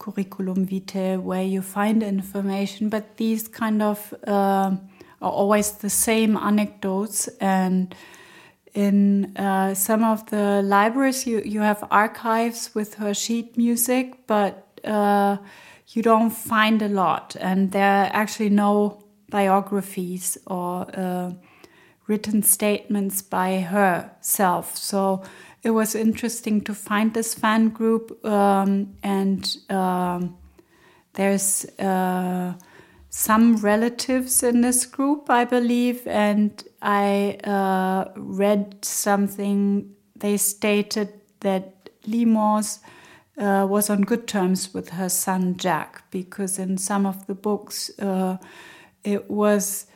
curriculum 0.00 0.66
vitae 0.66 1.18
where 1.18 1.44
you 1.44 1.62
find 1.62 2.02
information, 2.02 2.88
but 2.88 3.16
these 3.16 3.46
kind 3.46 3.80
of 3.80 4.12
uh, 4.26 4.74
are 5.22 5.30
always 5.30 5.70
the 5.70 5.90
same 5.90 6.36
anecdotes 6.36 7.28
and 7.40 7.94
in 8.74 9.36
uh, 9.36 9.74
some 9.74 10.02
of 10.02 10.28
the 10.30 10.62
libraries 10.62 11.28
you, 11.28 11.42
you 11.44 11.60
have 11.60 11.86
archives 11.92 12.74
with 12.74 12.94
her 12.94 13.14
sheet 13.14 13.56
music 13.56 14.26
but 14.26 14.80
uh, 14.84 15.36
you 15.92 16.02
don't 16.02 16.30
find 16.30 16.82
a 16.82 16.88
lot, 16.88 17.36
and 17.40 17.72
there 17.72 17.90
are 17.90 18.10
actually 18.12 18.50
no 18.50 19.02
biographies 19.28 20.38
or 20.46 20.86
uh, 20.96 21.32
written 22.06 22.42
statements 22.42 23.22
by 23.22 23.60
herself. 23.60 24.76
So 24.76 25.22
it 25.62 25.70
was 25.70 25.94
interesting 25.94 26.60
to 26.62 26.74
find 26.74 27.14
this 27.14 27.34
fan 27.34 27.70
group, 27.70 28.24
um, 28.24 28.94
and 29.02 29.56
um, 29.68 30.36
there's 31.14 31.64
uh, 31.78 32.54
some 33.08 33.56
relatives 33.56 34.42
in 34.42 34.60
this 34.60 34.86
group, 34.86 35.28
I 35.28 35.44
believe, 35.44 36.06
and 36.06 36.62
I 36.80 37.38
uh, 37.44 38.12
read 38.16 38.84
something. 38.84 39.94
They 40.16 40.36
stated 40.36 41.08
that 41.40 41.90
Lee 42.06 42.24
Morse 42.24 42.78
uh, 43.40 43.66
was 43.66 43.90
on 43.90 44.02
good 44.02 44.28
terms 44.28 44.72
with 44.74 44.90
her 44.90 45.08
son 45.08 45.56
Jack 45.56 46.04
because 46.10 46.58
in 46.58 46.76
some 46.76 47.06
of 47.06 47.26
the 47.26 47.34
books 47.34 47.90
uh, 47.98 48.36
it 49.02 49.30
was 49.30 49.86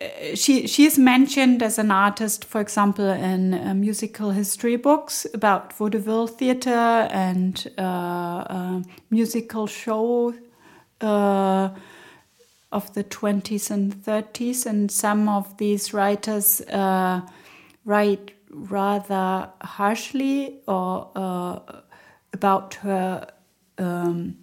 uh, 0.00 0.34
she 0.34 0.66
she 0.66 0.84
is 0.84 0.98
mentioned 0.98 1.62
as 1.62 1.78
an 1.78 1.90
artist, 1.90 2.44
for 2.44 2.60
example, 2.60 3.08
in 3.08 3.54
uh, 3.54 3.74
musical 3.74 4.30
history 4.30 4.76
books 4.76 5.26
about 5.34 5.72
vaudeville 5.72 6.26
theater 6.26 7.08
and 7.10 7.66
uh, 7.76 7.82
uh, 7.82 8.82
musical 9.10 9.66
show 9.66 10.34
of 12.72 12.94
the 12.94 13.02
20s 13.02 13.70
and 13.70 13.94
30s, 14.04 14.64
and 14.64 14.92
some 14.92 15.28
of 15.28 15.56
these 15.56 15.92
writers 15.92 16.62
write 17.84 18.32
rather 18.50 19.50
harshly 19.62 20.60
or 20.66 21.10
uh, 21.16 21.58
about 22.32 22.74
her 22.74 23.26
um, 23.78 24.36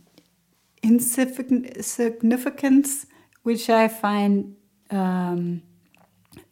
insignificance, 0.83 3.05
which 3.43 3.69
I 3.69 3.87
find 3.87 4.55
um, 4.89 5.61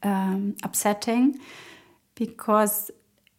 um, 0.03 0.55
upsetting 0.63 1.39
because 2.15 2.91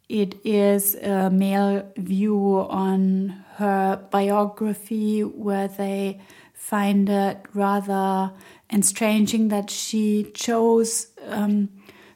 it 0.09 0.37
is 0.45 0.95
a 0.97 1.31
male 1.31 1.91
view 1.97 2.67
on 2.69 3.45
her 3.55 3.97
biography 4.11 5.23
where 5.23 5.69
they 5.69 6.21
find 6.55 7.09
it 7.09 7.38
rather 7.55 8.33
estranging 8.73 9.49
that 9.49 9.71
she 9.71 10.31
chose 10.35 11.09
um, 11.29 11.69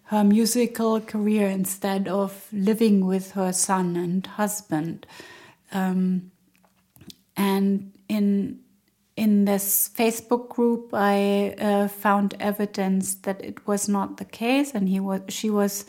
her 0.04 0.24
musical 0.24 1.00
career 1.00 1.48
instead 1.48 2.08
of 2.08 2.48
living 2.52 3.06
with 3.06 3.32
her 3.32 3.52
son 3.52 3.96
and 3.96 4.26
husband. 4.26 5.06
Um, 5.72 6.30
and 7.36 7.92
in 8.08 8.60
in 9.16 9.44
this 9.44 9.90
Facebook 9.94 10.48
group, 10.48 10.90
I 10.94 11.54
uh, 11.58 11.88
found 11.88 12.34
evidence 12.40 13.16
that 13.16 13.44
it 13.44 13.66
was 13.66 13.88
not 13.88 14.16
the 14.16 14.24
case, 14.24 14.72
and 14.74 14.88
he 14.88 15.00
was 15.00 15.20
she 15.28 15.50
was 15.50 15.84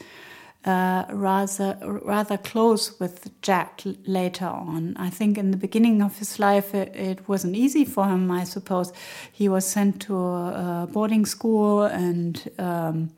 uh, 0.65 1.05
rather 1.09 1.77
rather 2.03 2.37
close 2.37 2.99
with 2.99 3.29
Jack 3.41 3.81
later 4.05 4.45
on. 4.45 4.95
I 4.97 5.09
think 5.09 5.37
in 5.37 5.51
the 5.51 5.57
beginning 5.57 6.01
of 6.01 6.17
his 6.19 6.39
life 6.39 6.75
it, 6.75 6.95
it, 6.95 7.27
wasn't 7.27 7.55
easy 7.55 7.85
for 7.85 8.05
him. 8.05 8.29
I 8.31 8.43
suppose 8.43 8.93
he 9.31 9.49
was 9.49 9.65
sent 9.65 10.01
to 10.01 10.15
a 10.15 10.89
boarding 10.91 11.25
school, 11.25 11.83
and 11.83 12.49
um, 12.59 13.11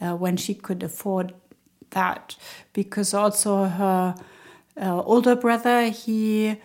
uh, 0.00 0.16
when 0.16 0.36
she 0.36 0.54
could 0.54 0.82
afford 0.82 1.34
that, 1.90 2.36
because 2.72 3.14
also 3.14 3.64
her 3.64 4.14
uh, 4.80 5.02
older 5.02 5.36
brother 5.36 5.88
he 5.90 6.56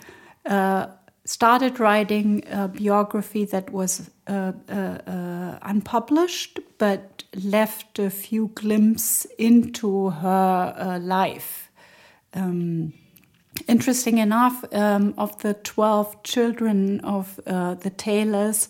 uh, 0.46 0.88
started 1.26 1.80
writing 1.80 2.44
a 2.50 2.68
biography 2.68 3.46
that 3.46 3.72
was 3.72 4.10
uh, 4.28 4.54
uh, 4.70 4.74
uh, 4.74 5.60
unpublished, 5.62 6.60
but 6.78 7.24
left 7.44 8.00
a 8.00 8.10
few 8.10 8.52
glimpses 8.56 9.28
into 9.38 10.10
her 10.10 10.74
uh, 10.78 11.00
life. 11.00 11.72
Um, 12.34 12.94
interesting 13.68 14.20
enough, 14.20 14.64
um, 14.74 15.14
of 15.18 15.40
the 15.42 15.54
12 15.54 16.24
children 16.24 17.00
of 17.02 17.40
the 17.46 17.92
Taylors, 17.98 18.70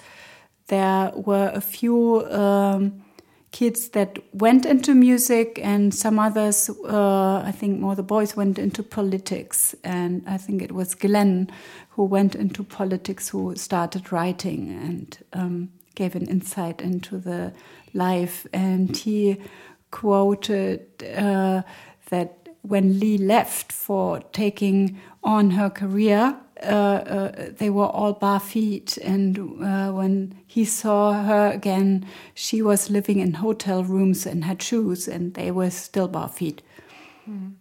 there 0.68 1.12
were 1.16 1.52
a 1.54 1.62
few 1.62 2.26
um, 2.32 3.05
kids 3.56 3.90
that 3.90 4.20
went 4.34 4.66
into 4.66 4.94
music, 4.94 5.58
and 5.64 5.94
some 5.94 6.20
others, 6.20 6.70
uh, 6.90 7.38
I 7.38 7.54
think 7.54 7.80
more 7.80 7.96
the 7.96 8.04
boys, 8.04 8.36
went 8.36 8.60
into 8.60 8.84
politics. 8.84 9.74
And 9.82 10.24
I 10.28 10.38
think 10.38 10.62
it 10.62 10.74
was 10.74 10.94
Glenn 10.94 11.50
who 11.92 12.04
went 12.04 12.36
into 12.36 12.66
politics 12.66 13.30
who 13.30 13.56
started 13.56 14.12
writing 14.12 14.78
and 14.84 15.18
um, 15.32 15.70
gave 15.96 16.18
an 16.18 16.28
insight 16.28 16.82
into 16.82 17.18
the 17.18 17.54
life. 17.94 18.46
And 18.52 18.98
he 18.98 19.38
quoted 19.90 20.82
uh, 21.16 21.62
that 22.10 22.50
when 22.62 23.00
Lee 23.00 23.18
left 23.18 23.72
for 23.72 24.20
taking 24.34 25.00
on 25.24 25.52
her 25.52 25.70
career, 25.70 26.36
uh, 26.64 26.66
uh, 26.66 27.50
they 27.58 27.70
were 27.70 27.88
all 27.88 28.14
bare 28.14 28.40
feet. 28.40 28.98
And 28.98 29.38
uh, 29.64 29.92
when 29.92 30.40
he 30.48 30.66
saw 30.66 31.24
her 31.24 31.52
again, 31.52 32.06
she 32.34 32.62
was 32.62 32.90
living 32.90 33.20
in 33.20 33.36
hotel 33.36 33.84
rooms 33.84 34.26
and 34.26 34.46
had 34.46 34.62
shoes, 34.62 35.08
and 35.08 35.34
they 35.34 35.52
were 35.52 35.70
still 35.70 36.08
bare 36.08 36.30
feet. 36.30 36.62
Mm. 37.30 37.54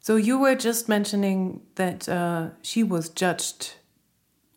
So 0.00 0.16
you 0.16 0.38
were 0.38 0.54
just 0.54 0.88
mentioning 0.88 1.62
that 1.74 2.08
uh, 2.08 2.50
she 2.62 2.84
was 2.84 3.08
judged, 3.08 3.74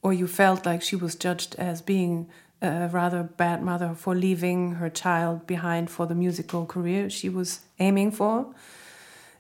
or 0.03 0.13
you 0.13 0.27
felt 0.27 0.65
like 0.65 0.81
she 0.81 0.95
was 0.95 1.15
judged 1.15 1.55
as 1.55 1.81
being 1.81 2.29
a 2.62 2.89
rather 2.89 3.23
bad 3.23 3.63
mother 3.63 3.95
for 3.95 4.13
leaving 4.13 4.73
her 4.75 4.89
child 4.89 5.47
behind 5.47 5.89
for 5.89 6.05
the 6.05 6.15
musical 6.15 6.65
career 6.65 7.09
she 7.09 7.29
was 7.29 7.62
aiming 7.79 8.12
for. 8.12 8.53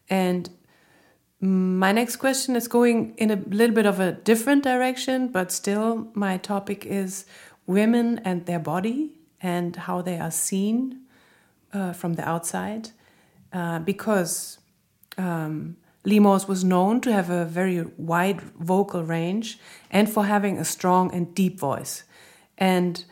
And 0.09 0.49
my 1.41 1.91
next 1.91 2.17
question 2.17 2.55
is 2.55 2.67
going 2.67 3.13
in 3.17 3.31
a 3.31 3.37
little 3.37 3.75
bit 3.75 3.85
of 3.85 3.99
a 3.99 4.11
different 4.11 4.63
direction, 4.63 5.29
but 5.29 5.51
still, 5.51 6.09
my 6.13 6.37
topic 6.37 6.85
is 6.85 7.25
women 7.65 8.19
and 8.25 8.45
their 8.45 8.59
body 8.59 9.11
and 9.41 9.75
how 9.75 10.01
they 10.01 10.19
are 10.19 10.31
seen 10.31 11.01
uh, 11.71 11.93
from 11.93 12.15
the 12.15 12.27
outside. 12.27 12.89
Uh, 13.53 13.79
because 13.79 14.59
um, 15.17 15.77
Lee 16.05 16.19
Morse 16.19 16.47
was 16.47 16.63
known 16.63 17.01
to 17.01 17.13
have 17.13 17.29
a 17.29 17.45
very 17.45 17.83
wide 17.97 18.41
vocal 18.41 19.03
range 19.03 19.59
and 19.89 20.09
for 20.09 20.25
having 20.25 20.57
a 20.57 20.65
strong 20.65 21.13
and 21.13 21.33
deep 21.33 21.59
voice. 21.59 22.03
And 22.57 23.03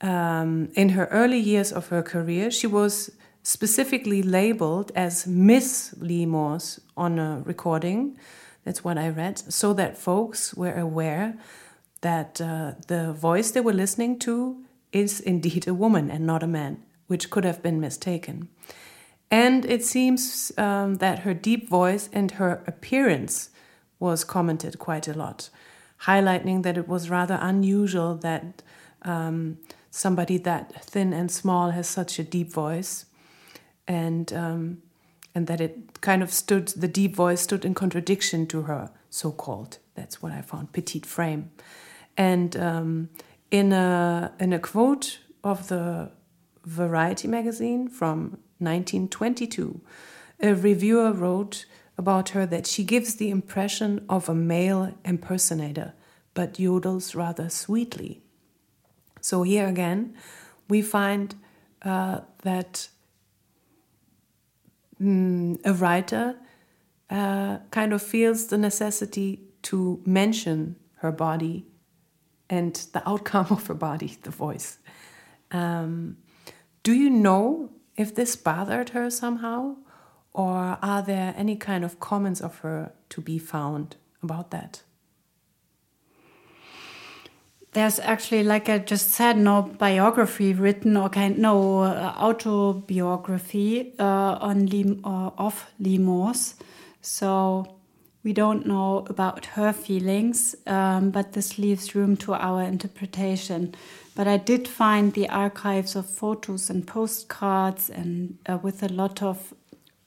um, 0.00 0.70
in 0.74 0.90
her 0.90 1.06
early 1.06 1.38
years 1.38 1.70
of 1.70 1.88
her 1.88 2.02
career, 2.02 2.50
she 2.50 2.66
was 2.66 3.12
specifically 3.42 4.22
labeled 4.22 4.92
as 4.94 5.26
Miss 5.26 5.94
Lee 5.98 6.26
Morse 6.26 6.80
on 6.96 7.18
a 7.18 7.42
recording. 7.44 8.16
That's 8.64 8.84
what 8.84 8.98
I 8.98 9.08
read, 9.08 9.38
so 9.38 9.72
that 9.74 9.98
folks 9.98 10.54
were 10.54 10.74
aware 10.78 11.36
that 12.02 12.40
uh, 12.40 12.72
the 12.86 13.12
voice 13.12 13.50
they 13.50 13.60
were 13.60 13.72
listening 13.72 14.18
to 14.20 14.62
is 14.92 15.20
indeed 15.20 15.66
a 15.66 15.74
woman 15.74 16.10
and 16.10 16.26
not 16.26 16.42
a 16.42 16.46
man, 16.46 16.82
which 17.06 17.30
could 17.30 17.44
have 17.44 17.62
been 17.62 17.80
mistaken. 17.80 18.48
And 19.30 19.64
it 19.64 19.84
seems 19.84 20.52
um, 20.58 20.96
that 20.96 21.20
her 21.20 21.34
deep 21.34 21.68
voice 21.68 22.10
and 22.12 22.32
her 22.32 22.62
appearance 22.66 23.50
was 23.98 24.24
commented 24.24 24.78
quite 24.78 25.08
a 25.08 25.14
lot, 25.14 25.48
highlighting 26.02 26.62
that 26.64 26.76
it 26.76 26.86
was 26.86 27.08
rather 27.08 27.38
unusual 27.40 28.14
that 28.16 28.62
um, 29.02 29.58
somebody 29.90 30.36
that 30.38 30.84
thin 30.84 31.12
and 31.12 31.30
small 31.30 31.70
has 31.70 31.88
such 31.88 32.18
a 32.18 32.24
deep 32.24 32.52
voice 32.52 33.06
and 33.86 34.32
um, 34.32 34.82
and 35.34 35.46
that 35.46 35.60
it 35.60 36.00
kind 36.00 36.22
of 36.22 36.32
stood 36.32 36.68
the 36.68 36.88
deep 36.88 37.14
voice 37.14 37.40
stood 37.40 37.64
in 37.64 37.74
contradiction 37.74 38.46
to 38.46 38.62
her 38.62 38.90
so-called 39.10 39.78
that's 39.94 40.22
what 40.22 40.32
I 40.32 40.42
found 40.42 40.72
petite 40.72 41.06
frame, 41.06 41.50
and 42.16 42.56
um, 42.56 43.08
in 43.50 43.72
a 43.72 44.32
in 44.40 44.52
a 44.52 44.58
quote 44.58 45.18
of 45.44 45.68
the 45.68 46.10
Variety 46.64 47.26
magazine 47.26 47.88
from 47.88 48.38
1922, 48.58 49.80
a 50.40 50.54
reviewer 50.54 51.12
wrote 51.12 51.66
about 51.98 52.30
her 52.30 52.46
that 52.46 52.66
she 52.66 52.84
gives 52.84 53.16
the 53.16 53.30
impression 53.30 54.04
of 54.08 54.28
a 54.28 54.34
male 54.34 54.94
impersonator, 55.04 55.92
but 56.34 56.54
yodels 56.54 57.14
rather 57.14 57.48
sweetly. 57.48 58.22
So 59.20 59.42
here 59.42 59.66
again, 59.66 60.14
we 60.68 60.82
find 60.82 61.34
uh, 61.82 62.20
that 62.42 62.88
mm, 65.02 65.58
a 65.64 65.72
writer 65.72 66.36
uh, 67.10 67.58
kind 67.70 67.92
of 67.92 68.02
feels 68.02 68.46
the 68.46 68.58
necessity 68.58 69.40
to 69.62 70.02
mention 70.06 70.76
her 70.96 71.12
body 71.12 71.66
and 72.48 72.74
the 72.92 73.08
outcome 73.08 73.46
of 73.50 73.66
her 73.66 73.74
body, 73.74 74.18
the 74.22 74.30
voice. 74.30 74.78
Um, 75.50 76.18
do 76.82 76.92
you 76.92 77.10
know 77.10 77.70
if 77.96 78.14
this 78.14 78.36
bothered 78.36 78.90
her 78.90 79.10
somehow? 79.10 79.76
Or 80.34 80.78
are 80.80 81.02
there 81.02 81.34
any 81.36 81.56
kind 81.56 81.84
of 81.84 82.00
comments 82.00 82.40
of 82.40 82.60
her 82.60 82.92
to 83.10 83.20
be 83.20 83.38
found 83.38 83.96
about 84.22 84.50
that? 84.50 84.82
There's 87.72 87.98
actually, 88.00 88.42
like 88.42 88.68
I 88.68 88.78
just 88.78 89.12
said, 89.12 89.38
no 89.38 89.62
biography 89.62 90.52
written 90.52 90.94
or 90.94 91.08
kind 91.08 91.38
no 91.38 91.80
uh, 91.80 92.14
autobiography 92.18 93.94
uh, 93.98 94.36
on 94.40 94.66
Lim, 94.66 95.00
uh, 95.04 95.30
of 95.38 95.70
Lee 95.80 95.96
Morse. 95.96 96.54
So 97.00 97.78
we 98.22 98.34
don't 98.34 98.66
know 98.66 99.06
about 99.08 99.46
her 99.46 99.72
feelings, 99.72 100.54
um, 100.66 101.10
but 101.10 101.32
this 101.32 101.58
leaves 101.58 101.94
room 101.94 102.14
to 102.18 102.34
our 102.34 102.62
interpretation. 102.62 103.74
But 104.14 104.28
I 104.28 104.36
did 104.36 104.68
find 104.68 105.14
the 105.14 105.30
archives 105.30 105.96
of 105.96 106.04
photos 106.04 106.68
and 106.68 106.86
postcards, 106.86 107.88
and 107.88 108.36
uh, 108.44 108.58
with 108.58 108.82
a 108.82 108.88
lot 108.88 109.22
of 109.22 109.54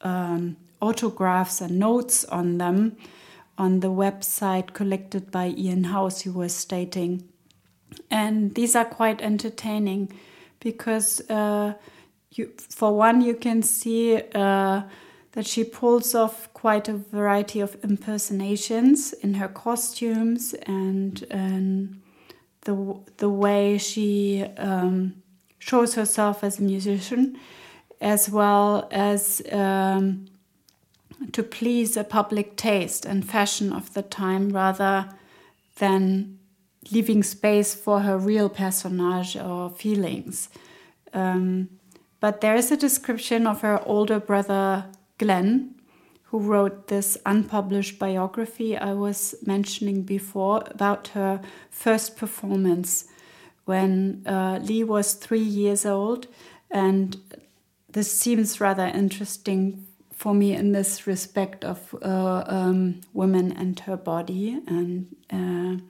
um, 0.01 0.57
autographs 0.81 1.61
and 1.61 1.79
notes 1.79 2.25
on 2.25 2.59
them 2.59 2.95
on 3.57 3.79
the 3.79 3.91
website 3.91 4.73
collected 4.73 5.31
by 5.31 5.47
Ian 5.57 5.85
House, 5.85 6.21
who 6.21 6.31
was 6.33 6.53
stating 6.53 7.27
and 8.09 8.53
these 8.55 8.75
are 8.75 8.85
quite 8.85 9.21
entertaining 9.21 10.11
because 10.59 11.21
uh, 11.29 11.73
you, 12.31 12.51
for 12.57 12.95
one 12.95 13.21
you 13.21 13.35
can 13.35 13.61
see 13.61 14.21
uh, 14.33 14.81
that 15.33 15.45
she 15.45 15.63
pulls 15.63 16.15
off 16.15 16.51
quite 16.53 16.87
a 16.87 16.93
variety 16.93 17.59
of 17.59 17.77
impersonations 17.83 19.13
in 19.13 19.35
her 19.35 19.47
costumes 19.47 20.53
and, 20.65 21.25
and 21.29 22.01
the 22.61 22.99
the 23.17 23.29
way 23.29 23.77
she 23.77 24.43
um, 24.57 25.15
shows 25.59 25.95
herself 25.95 26.43
as 26.43 26.59
a 26.59 26.61
musician 26.61 27.37
as 28.01 28.29
well 28.29 28.87
as 28.91 29.41
um, 29.51 30.25
to 31.31 31.41
please 31.43 31.95
a 31.95 32.03
public 32.03 32.55
taste 32.55 33.05
and 33.05 33.27
fashion 33.29 33.71
of 33.71 33.93
the 33.93 34.01
time 34.01 34.49
rather 34.49 35.09
than 35.77 36.37
leaving 36.91 37.23
space 37.23 37.73
for 37.73 38.01
her 38.01 38.17
real 38.17 38.49
personage 38.49 39.35
or 39.35 39.69
feelings. 39.69 40.49
Um, 41.13 41.69
but 42.19 42.41
there 42.41 42.55
is 42.55 42.71
a 42.71 42.77
description 42.77 43.47
of 43.47 43.61
her 43.61 43.81
older 43.85 44.19
brother 44.19 44.85
Glenn, 45.17 45.75
who 46.23 46.39
wrote 46.39 46.87
this 46.87 47.17
unpublished 47.25 47.97
biography 47.99 48.75
I 48.77 48.93
was 48.93 49.35
mentioning 49.45 50.01
before 50.01 50.63
about 50.67 51.09
her 51.09 51.41
first 51.69 52.17
performance 52.17 53.05
when 53.65 54.23
uh, 54.25 54.59
Lee 54.61 54.83
was 54.83 55.13
three 55.13 55.39
years 55.39 55.85
old. 55.85 56.27
And 56.71 57.17
this 57.89 58.11
seems 58.11 58.59
rather 58.59 58.85
interesting 58.85 59.87
for 60.11 60.33
me 60.33 60.53
in 60.53 60.71
this 60.71 61.07
respect 61.07 61.63
of 61.63 61.95
uh, 62.01 62.43
um, 62.47 63.01
women 63.13 63.51
and 63.51 63.79
her 63.81 63.97
body 63.97 64.59
and 64.67 65.15
uh, 65.31 65.81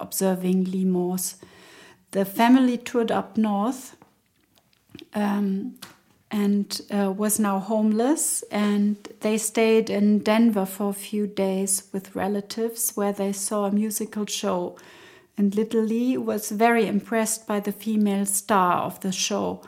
observing 0.00 0.64
Lee 0.64 0.84
Morse. 0.84 1.36
The 2.12 2.24
family 2.24 2.76
toured 2.76 3.10
up 3.10 3.36
north 3.36 3.96
um, 5.14 5.78
and 6.30 6.80
uh, 6.90 7.12
was 7.12 7.38
now 7.38 7.58
homeless, 7.58 8.42
and 8.50 8.96
they 9.20 9.36
stayed 9.36 9.90
in 9.90 10.20
Denver 10.20 10.64
for 10.64 10.88
a 10.88 10.94
few 10.94 11.26
days 11.26 11.88
with 11.92 12.16
relatives 12.16 12.92
where 12.94 13.12
they 13.12 13.32
saw 13.32 13.66
a 13.66 13.70
musical 13.70 14.24
show. 14.24 14.76
And 15.36 15.54
little 15.54 15.82
Lee 15.82 16.16
was 16.16 16.50
very 16.50 16.86
impressed 16.86 17.46
by 17.46 17.60
the 17.60 17.72
female 17.72 18.26
star 18.26 18.82
of 18.82 19.00
the 19.00 19.12
show, 19.12 19.62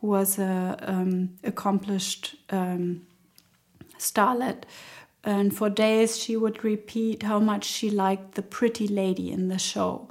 who 0.00 0.08
was 0.08 0.38
a 0.38 0.76
um, 0.82 1.30
accomplished 1.44 2.34
um, 2.50 3.06
starlet. 3.98 4.64
And 5.28 5.54
for 5.54 5.68
days 5.68 6.16
she 6.16 6.38
would 6.38 6.64
repeat 6.64 7.22
how 7.22 7.38
much 7.38 7.64
she 7.64 7.90
liked 7.90 8.34
the 8.34 8.40
pretty 8.40 8.88
lady 8.88 9.30
in 9.30 9.48
the 9.48 9.58
show. 9.58 10.08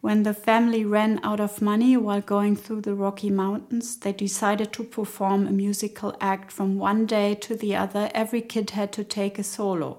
When 0.00 0.22
the 0.22 0.32
family 0.32 0.86
ran 0.86 1.20
out 1.22 1.38
of 1.38 1.60
money 1.60 1.98
while 1.98 2.22
going 2.22 2.56
through 2.56 2.80
the 2.80 2.94
Rocky 2.94 3.28
Mountains, 3.28 3.98
they 3.98 4.14
decided 4.14 4.72
to 4.72 4.82
perform 4.82 5.46
a 5.46 5.52
musical 5.52 6.16
act 6.18 6.50
from 6.50 6.78
one 6.78 7.04
day 7.04 7.34
to 7.34 7.54
the 7.54 7.76
other. 7.76 8.10
Every 8.14 8.40
kid 8.40 8.70
had 8.70 8.90
to 8.94 9.04
take 9.04 9.38
a 9.38 9.42
solo. 9.42 9.98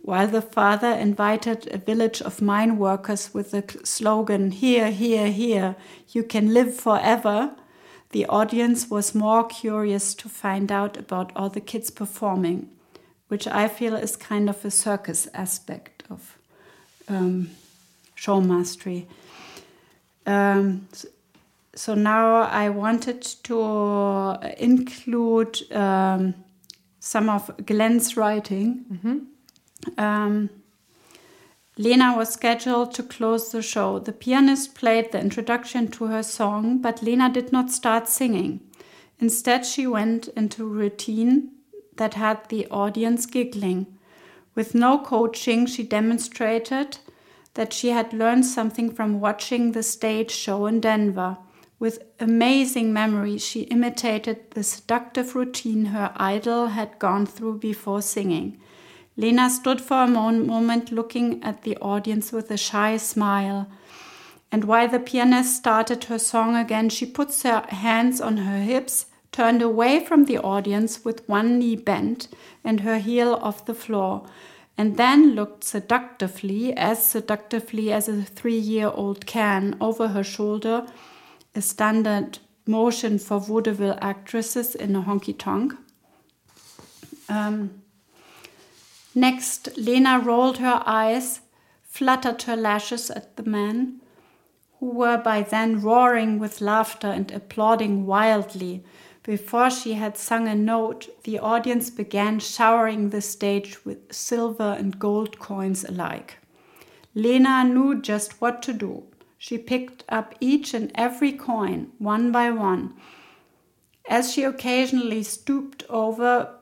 While 0.00 0.28
the 0.28 0.40
father 0.40 0.92
invited 0.92 1.68
a 1.70 1.76
village 1.76 2.22
of 2.22 2.40
mine 2.40 2.78
workers 2.78 3.34
with 3.34 3.50
the 3.50 3.62
slogan, 3.84 4.52
Here, 4.52 4.90
here, 4.90 5.30
here, 5.30 5.76
you 6.08 6.22
can 6.22 6.54
live 6.54 6.74
forever, 6.74 7.54
the 8.12 8.24
audience 8.24 8.88
was 8.88 9.14
more 9.14 9.44
curious 9.46 10.14
to 10.14 10.30
find 10.30 10.72
out 10.72 10.96
about 10.96 11.30
all 11.36 11.50
the 11.50 11.60
kids 11.60 11.90
performing, 11.90 12.70
which 13.34 13.48
I 13.48 13.66
feel 13.66 13.96
is 13.96 14.16
kind 14.16 14.48
of 14.48 14.64
a 14.64 14.70
circus 14.70 15.28
aspect 15.34 16.04
of. 16.08 16.38
Um, 17.08 17.50
show 18.14 18.40
mastery. 18.40 19.06
Um, 20.24 20.88
so 21.74 21.94
now 21.94 22.42
I 22.42 22.68
wanted 22.68 23.22
to 23.44 24.38
include 24.56 25.72
um, 25.72 26.34
some 27.00 27.28
of 27.28 27.50
Glenn's 27.66 28.16
writing. 28.16 28.84
Mm-hmm. 28.92 30.00
Um, 30.00 30.50
Lena 31.76 32.14
was 32.16 32.32
scheduled 32.32 32.94
to 32.94 33.02
close 33.02 33.50
the 33.50 33.60
show. 33.60 33.98
The 33.98 34.12
pianist 34.12 34.76
played 34.76 35.10
the 35.10 35.20
introduction 35.20 35.90
to 35.90 36.06
her 36.06 36.22
song, 36.22 36.78
but 36.78 37.02
Lena 37.02 37.28
did 37.30 37.50
not 37.50 37.70
start 37.70 38.08
singing. 38.08 38.60
Instead, 39.18 39.66
she 39.66 39.86
went 39.86 40.28
into 40.28 40.64
routine 40.64 41.50
that 41.96 42.14
had 42.14 42.48
the 42.48 42.66
audience 42.68 43.26
giggling. 43.26 43.86
With 44.54 44.74
no 44.74 44.98
coaching, 44.98 45.66
she 45.66 45.82
demonstrated 45.82 46.98
that 47.54 47.72
she 47.72 47.90
had 47.90 48.12
learned 48.12 48.46
something 48.46 48.92
from 48.92 49.20
watching 49.20 49.72
the 49.72 49.82
stage 49.82 50.30
show 50.30 50.66
in 50.66 50.80
Denver. 50.80 51.38
With 51.78 52.04
amazing 52.20 52.92
memory, 52.92 53.38
she 53.38 53.62
imitated 53.62 54.50
the 54.52 54.62
seductive 54.62 55.34
routine 55.34 55.86
her 55.86 56.12
idol 56.16 56.68
had 56.68 56.98
gone 56.98 57.26
through 57.26 57.58
before 57.58 58.02
singing. 58.02 58.60
Lena 59.16 59.48
stood 59.48 59.80
for 59.80 60.04
a 60.04 60.08
moment 60.08 60.90
looking 60.90 61.42
at 61.42 61.62
the 61.62 61.76
audience 61.76 62.32
with 62.32 62.50
a 62.50 62.56
shy 62.56 62.96
smile. 62.96 63.68
And 64.50 64.64
while 64.64 64.88
the 64.88 64.98
pianist 64.98 65.56
started 65.56 66.04
her 66.04 66.18
song 66.18 66.56
again, 66.56 66.88
she 66.88 67.06
put 67.06 67.34
her 67.42 67.64
hands 67.68 68.20
on 68.20 68.38
her 68.38 68.58
hips, 68.58 69.06
turned 69.34 69.60
away 69.60 69.98
from 69.98 70.26
the 70.26 70.38
audience 70.38 71.04
with 71.04 71.28
one 71.28 71.58
knee 71.58 71.74
bent 71.74 72.28
and 72.62 72.80
her 72.80 72.98
heel 72.98 73.34
off 73.42 73.64
the 73.64 73.74
floor 73.74 74.24
and 74.78 74.96
then 74.96 75.34
looked 75.34 75.64
seductively, 75.64 76.72
as 76.76 77.04
seductively 77.04 77.92
as 77.92 78.08
a 78.08 78.22
three 78.22 78.58
year 78.58 78.92
old 78.94 79.26
can, 79.26 79.76
over 79.80 80.08
her 80.08 80.22
shoulder, 80.22 80.86
a 81.52 81.60
standard 81.60 82.38
motion 82.64 83.18
for 83.18 83.40
vaudeville 83.40 83.98
actresses 84.00 84.76
in 84.76 84.94
a 84.94 85.02
honky 85.02 85.36
tonk. 85.36 85.74
Um, 87.28 87.82
next, 89.16 89.76
Lena 89.76 90.20
rolled 90.20 90.58
her 90.58 90.80
eyes, 90.86 91.40
fluttered 91.82 92.42
her 92.42 92.56
lashes 92.56 93.10
at 93.10 93.36
the 93.36 93.42
men, 93.42 94.00
who 94.78 94.90
were 94.90 95.18
by 95.18 95.42
then 95.42 95.80
roaring 95.80 96.38
with 96.38 96.60
laughter 96.60 97.08
and 97.08 97.32
applauding 97.32 98.06
wildly 98.06 98.84
before 99.24 99.70
she 99.70 99.94
had 99.94 100.18
sung 100.18 100.46
a 100.46 100.54
note, 100.54 101.08
the 101.24 101.38
audience 101.38 101.88
began 101.88 102.38
showering 102.38 103.08
the 103.08 103.22
stage 103.22 103.82
with 103.82 104.12
silver 104.12 104.76
and 104.78 104.98
gold 104.98 105.38
coins 105.38 105.82
alike. 105.82 106.38
Lena 107.14 107.64
knew 107.64 108.00
just 108.00 108.38
what 108.42 108.62
to 108.62 108.74
do. 108.74 109.02
She 109.38 109.56
picked 109.56 110.04
up 110.10 110.34
each 110.40 110.74
and 110.74 110.92
every 110.94 111.32
coin, 111.32 111.92
one 111.98 112.32
by 112.32 112.50
one. 112.50 112.94
As 114.10 114.30
she 114.30 114.42
occasionally 114.42 115.22
stooped 115.22 115.84
over 115.88 116.56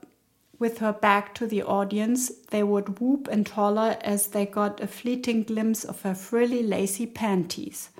with 0.61 0.79
her 0.79 0.93
back 0.93 1.35
to 1.35 1.49
the 1.49 1.65
audience, 1.65 2.31
they 2.51 2.63
would 2.63 3.01
whoop 3.01 3.27
and 3.27 3.49
holler 3.49 3.97
as 4.03 4.29
they 4.29 4.47
got 4.47 4.81
a 4.81 4.87
fleeting 4.87 5.43
glimpse 5.43 5.83
of 5.83 6.03
her 6.03 6.15
frilly, 6.15 6.63
lacy 6.63 7.07
panties. 7.07 7.91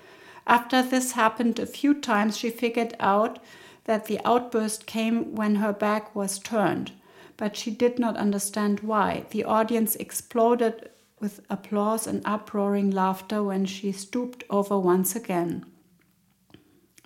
After 0.47 0.83
this 0.83 1.13
happened 1.13 1.59
a 1.59 1.67
few 1.67 1.95
times, 1.95 2.37
she 2.37 2.51
figured 2.51 2.95
out 3.01 3.41
that 3.85 4.07
the 4.07 4.21
outburst 4.25 4.87
came 4.87 5.35
when 5.35 5.57
her 5.57 5.73
back 5.73 6.15
was 6.15 6.39
turned, 6.39 6.93
but 7.37 7.57
she 7.57 7.71
did 7.71 7.99
not 7.99 8.17
understand 8.17 8.81
why. 8.81 9.25
The 9.31 9.45
audience 9.45 9.97
exploded 9.97 10.91
with 11.21 11.41
applause 11.49 12.07
and 12.07 12.23
uproaring 12.25 12.91
laughter 12.91 13.43
when 13.43 13.65
she 13.65 13.93
stooped 13.93 14.45
over 14.51 14.79
once 14.79 15.15
again. 15.17 15.65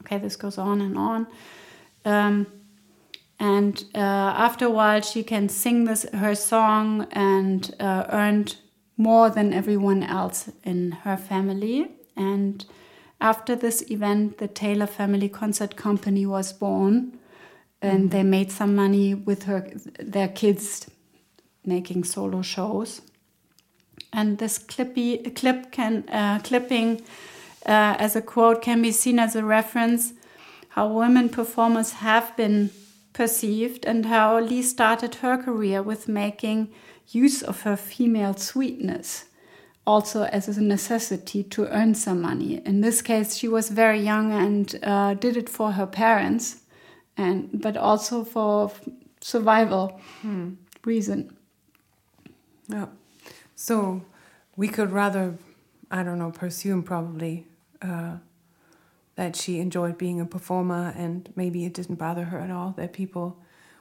Okay, 0.01 0.19
this 0.19 0.37
goes 0.37 0.59
on 0.59 0.81
and 0.81 0.97
on. 0.97 1.27
Um, 2.05 2.47
and 3.39 3.85
uh, 3.95 3.99
after 3.99 4.67
a 4.67 4.71
while, 4.71 5.03
she 5.03 5.23
can 5.23 5.49
sing 5.49 5.85
this 5.85 6.07
her 6.15 6.35
song 6.35 7.07
and 7.13 7.75
uh, 7.79 8.07
earned 8.09 8.57
more 8.97 9.29
than 9.29 9.53
everyone 9.53 10.03
else 10.03 10.51
in 10.65 10.93
her 10.93 11.17
family. 11.17 11.91
And 12.17 12.65
after 13.21 13.57
this 13.57 13.83
event, 13.91 14.39
the 14.39 14.49
Taylor 14.49 14.87
Family 14.87 15.29
Concert 15.29 15.77
Company 15.77 16.27
was 16.27 16.53
born, 16.53 17.19
and 17.81 17.99
mm-hmm. 18.01 18.09
they 18.09 18.23
made 18.23 18.53
some 18.53 18.75
money 18.75 19.15
with 19.15 19.45
her 19.45 19.71
their 19.99 20.29
kids 20.29 20.87
making 21.65 22.05
solo 22.05 22.43
shows. 22.43 23.03
And 24.13 24.39
this 24.39 24.59
clippy 24.59 25.35
clip 25.35 25.73
can 25.73 26.09
uh, 26.09 26.41
clipping 26.45 27.03
uh, 27.65 27.97
as 27.99 28.15
a 28.15 28.23
quote 28.23 28.63
can 28.63 28.83
be 28.83 28.93
seen 28.93 29.19
as 29.19 29.35
a 29.35 29.45
reference 29.45 30.13
how 30.71 30.89
women 30.89 31.29
performers 31.29 31.93
have 31.95 32.37
been 32.37 32.71
perceived 33.13 33.87
and 33.87 34.07
how 34.07 34.39
Lee 34.39 34.63
started 34.63 35.17
her 35.17 35.39
career 35.39 35.83
with 35.83 36.07
making 36.07 36.69
use 37.09 37.43
of 37.43 37.63
her 37.63 37.77
female 37.77 38.35
sweetness 38.35 39.25
also 39.87 40.25
as 40.25 40.49
a 40.49 40.63
necessity 40.63 41.43
to 41.45 41.69
earn 41.69 41.95
some 41.95 42.21
money. 42.21 42.61
In 42.65 42.81
this 42.81 43.01
case, 43.01 43.37
she 43.37 43.49
was 43.49 43.69
very 43.69 44.01
young 44.01 44.33
and 44.33 44.79
uh, 44.83 45.15
did 45.15 45.37
it 45.37 45.49
for 45.49 45.73
her 45.73 45.87
parents, 45.87 46.63
and 47.17 47.49
but 47.63 47.77
also 47.77 48.25
for 48.25 48.73
survival 49.21 50.01
hmm. 50.23 50.55
reason. 50.85 51.37
Yeah. 52.69 52.87
So 53.55 54.03
we 54.57 54.69
could 54.69 54.91
rather, 54.91 55.39
I 55.91 56.03
don't 56.03 56.19
know, 56.19 56.31
presume 56.31 56.83
probably 56.83 57.47
uh, 57.81 58.17
that 59.15 59.37
she 59.37 59.61
enjoyed 59.61 59.97
being 59.97 60.21
a 60.21 60.27
performer, 60.27 60.93
and 60.97 61.33
maybe 61.37 61.65
it 61.65 61.75
didn't 61.75 61.97
bother 61.97 62.25
her 62.25 62.41
at 62.41 62.51
all 62.51 62.75
that 62.77 62.93
people 62.93 63.39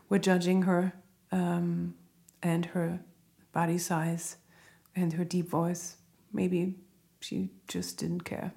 were 0.07 0.19
judging 0.19 0.61
her 0.63 0.93
um, 1.31 1.95
and 2.43 2.67
her 2.67 2.99
body 3.51 3.77
size 3.77 4.37
and 4.95 5.13
her 5.13 5.23
deep 5.25 5.49
voice. 5.49 5.97
Maybe 6.33 6.75
she 7.19 7.49
just 7.67 7.97
didn't 7.97 8.21
care. 8.21 8.51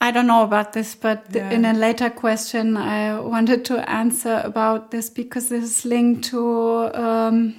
I 0.00 0.12
don't 0.12 0.26
know 0.28 0.44
about 0.44 0.72
this, 0.72 0.94
but 0.94 1.24
Yeah. 1.34 1.50
in 1.50 1.64
a 1.64 1.72
later 1.72 2.08
question, 2.10 2.76
I 2.76 3.18
wanted 3.20 3.64
to 3.64 3.78
answer 3.90 4.40
about 4.44 4.90
this 4.90 5.10
because 5.10 5.48
this 5.48 5.64
is 5.64 5.84
linked 5.84 6.24
to 6.30 6.90
um, 6.94 7.54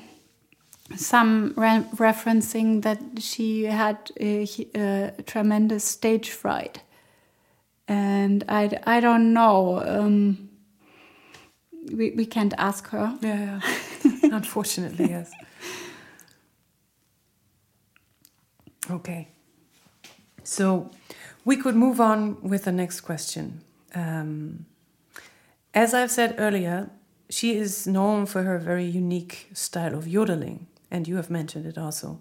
some 0.96 1.54
re 1.58 1.84
referencing 1.98 2.82
that 2.84 3.00
she 3.20 3.66
had 3.66 3.98
a, 4.20 4.48
a 4.74 5.12
tremendous 5.26 5.84
stage 5.84 6.32
fright, 6.32 6.82
and 7.88 8.44
I 8.48 8.70
I 8.88 9.02
don't 9.02 9.34
know. 9.34 9.82
Um, 9.86 10.50
we 11.92 12.12
we 12.16 12.26
can't 12.26 12.54
ask 12.58 12.88
her. 12.90 13.18
Yeah, 13.22 13.60
unfortunately, 14.24 15.10
yes. 15.10 15.32
Okay. 18.90 19.28
So 20.44 20.90
we 21.46 21.58
could 21.58 21.76
move 21.76 22.02
on 22.02 22.42
with 22.42 22.64
the 22.64 22.72
next 22.72 23.02
question. 23.02 23.62
Um, 23.94 24.66
as 25.74 25.94
I've 25.94 26.12
said 26.12 26.36
earlier, 26.40 26.90
she 27.30 27.56
is 27.56 27.86
known 27.86 28.26
for 28.26 28.44
her 28.44 28.58
very 28.58 28.86
unique 28.86 29.50
style 29.54 29.96
of 29.96 30.08
yodeling, 30.08 30.68
and 30.90 31.08
you 31.08 31.16
have 31.18 31.30
mentioned 31.30 31.66
it 31.68 31.78
also. 31.78 32.20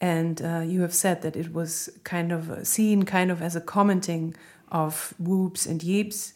And 0.00 0.42
uh, 0.42 0.62
you 0.64 0.82
have 0.82 0.94
said 0.94 1.22
that 1.22 1.36
it 1.36 1.52
was 1.52 1.88
kind 2.04 2.30
of 2.30 2.66
seen 2.66 3.04
kind 3.04 3.30
of 3.30 3.42
as 3.42 3.56
a 3.56 3.60
commenting 3.60 4.34
of 4.70 5.14
whoops 5.18 5.66
and 5.66 5.82
yeeps. 5.82 6.34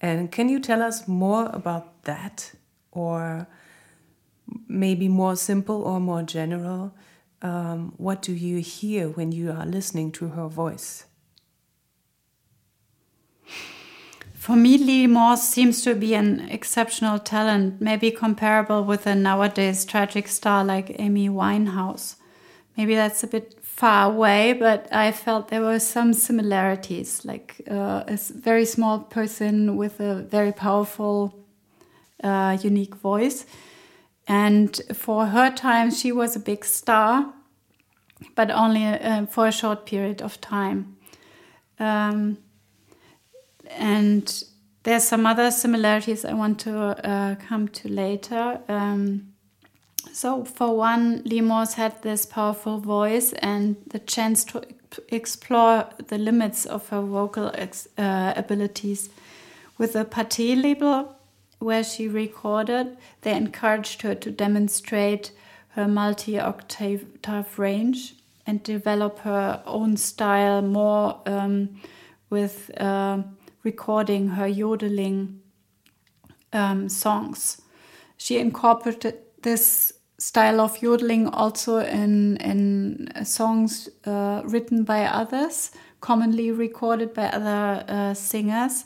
And 0.00 0.30
can 0.30 0.48
you 0.48 0.60
tell 0.60 0.82
us 0.82 1.08
more 1.08 1.46
about 1.52 2.04
that? 2.04 2.52
Or 2.92 3.46
maybe 4.68 5.08
more 5.08 5.36
simple 5.36 5.82
or 5.82 5.98
more 5.98 6.22
general? 6.22 6.94
Um, 7.42 7.94
what 7.96 8.20
do 8.22 8.32
you 8.32 8.58
hear 8.58 9.08
when 9.08 9.32
you 9.32 9.50
are 9.50 9.64
listening 9.64 10.12
to 10.12 10.28
her 10.28 10.48
voice? 10.48 11.06
For 14.34 14.56
me, 14.56 14.78
Lee 14.78 15.06
Morse 15.06 15.42
seems 15.42 15.82
to 15.82 15.94
be 15.94 16.14
an 16.14 16.48
exceptional 16.48 17.18
talent, 17.18 17.80
maybe 17.80 18.10
comparable 18.10 18.84
with 18.84 19.06
a 19.06 19.14
nowadays 19.14 19.84
tragic 19.84 20.28
star 20.28 20.64
like 20.64 20.96
Amy 20.98 21.28
Winehouse. 21.28 22.16
Maybe 22.76 22.94
that's 22.94 23.22
a 23.22 23.26
bit 23.26 23.62
far 23.62 24.10
away, 24.10 24.54
but 24.54 24.88
I 24.92 25.12
felt 25.12 25.48
there 25.48 25.60
were 25.60 25.78
some 25.78 26.14
similarities, 26.14 27.24
like 27.24 27.60
uh, 27.70 28.04
a 28.06 28.18
very 28.34 28.64
small 28.64 29.00
person 29.00 29.76
with 29.76 30.00
a 30.00 30.22
very 30.22 30.52
powerful, 30.52 31.34
uh, 32.24 32.56
unique 32.62 32.94
voice. 32.94 33.44
And 34.30 34.80
for 34.92 35.26
her 35.26 35.50
time, 35.50 35.90
she 35.90 36.12
was 36.12 36.36
a 36.36 36.38
big 36.38 36.64
star, 36.64 37.34
but 38.36 38.48
only 38.52 38.84
uh, 38.86 39.26
for 39.26 39.48
a 39.48 39.52
short 39.52 39.86
period 39.86 40.22
of 40.22 40.40
time. 40.40 40.96
Um, 41.80 42.38
and 43.70 44.44
there's 44.84 45.02
some 45.02 45.26
other 45.26 45.50
similarities 45.50 46.24
I 46.24 46.34
want 46.34 46.60
to 46.60 46.78
uh, 47.04 47.34
come 47.48 47.66
to 47.68 47.88
later. 47.88 48.60
Um, 48.68 49.32
so, 50.12 50.44
for 50.44 50.76
one, 50.76 51.22
Lee 51.24 51.40
Morse 51.40 51.74
had 51.74 52.00
this 52.02 52.24
powerful 52.24 52.78
voice 52.78 53.32
and 53.32 53.74
the 53.88 53.98
chance 53.98 54.44
to 54.44 54.62
explore 55.08 55.86
the 56.06 56.18
limits 56.18 56.66
of 56.66 56.88
her 56.90 57.02
vocal 57.02 57.50
uh, 57.98 58.32
abilities. 58.36 59.10
With 59.76 59.94
the 59.94 60.04
Pathé 60.04 60.62
label, 60.62 61.16
where 61.60 61.84
she 61.84 62.08
recorded, 62.08 62.96
they 63.20 63.34
encouraged 63.36 64.02
her 64.02 64.14
to 64.16 64.30
demonstrate 64.30 65.30
her 65.74 65.86
multi 65.86 66.38
octave 66.38 67.58
range 67.58 68.14
and 68.46 68.62
develop 68.62 69.20
her 69.20 69.62
own 69.66 69.96
style 69.96 70.62
more 70.62 71.20
um, 71.26 71.80
with 72.30 72.70
uh, 72.80 73.22
recording 73.62 74.28
her 74.28 74.48
yodeling 74.48 75.40
um, 76.52 76.88
songs. 76.88 77.60
She 78.16 78.38
incorporated 78.38 79.18
this 79.42 79.92
style 80.18 80.60
of 80.60 80.82
yodeling 80.82 81.28
also 81.28 81.78
in 81.78 82.36
in 82.38 83.24
songs 83.24 83.88
uh, 84.06 84.42
written 84.44 84.84
by 84.84 85.04
others, 85.04 85.70
commonly 86.00 86.50
recorded 86.50 87.14
by 87.14 87.26
other 87.28 87.84
uh, 87.88 88.14
singers, 88.14 88.84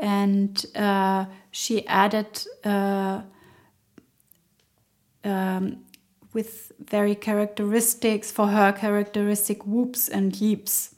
and 0.00 0.66
uh, 0.74 1.24
she 1.54 1.86
added 1.86 2.44
uh, 2.64 3.22
um, 5.22 5.84
with 6.32 6.72
very 6.80 7.14
characteristics 7.14 8.32
for 8.32 8.48
her 8.48 8.72
characteristic 8.72 9.64
whoops 9.64 10.08
and 10.08 10.32
yeeps. 10.32 10.96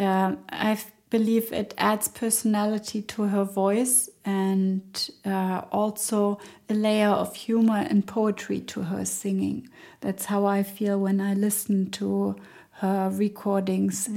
Um, 0.00 0.38
I 0.48 0.80
believe 1.10 1.52
it 1.52 1.74
adds 1.78 2.08
personality 2.08 3.02
to 3.02 3.22
her 3.28 3.44
voice 3.44 4.10
and 4.24 5.10
uh, 5.24 5.62
also 5.70 6.40
a 6.68 6.74
layer 6.74 7.10
of 7.10 7.36
humor 7.36 7.86
and 7.88 8.04
poetry 8.04 8.58
to 8.62 8.82
her 8.82 9.04
singing. 9.04 9.68
That's 10.00 10.24
how 10.24 10.44
I 10.44 10.64
feel 10.64 10.98
when 10.98 11.20
I 11.20 11.34
listen 11.34 11.92
to 11.92 12.34
her 12.80 13.10
recordings. 13.12 14.10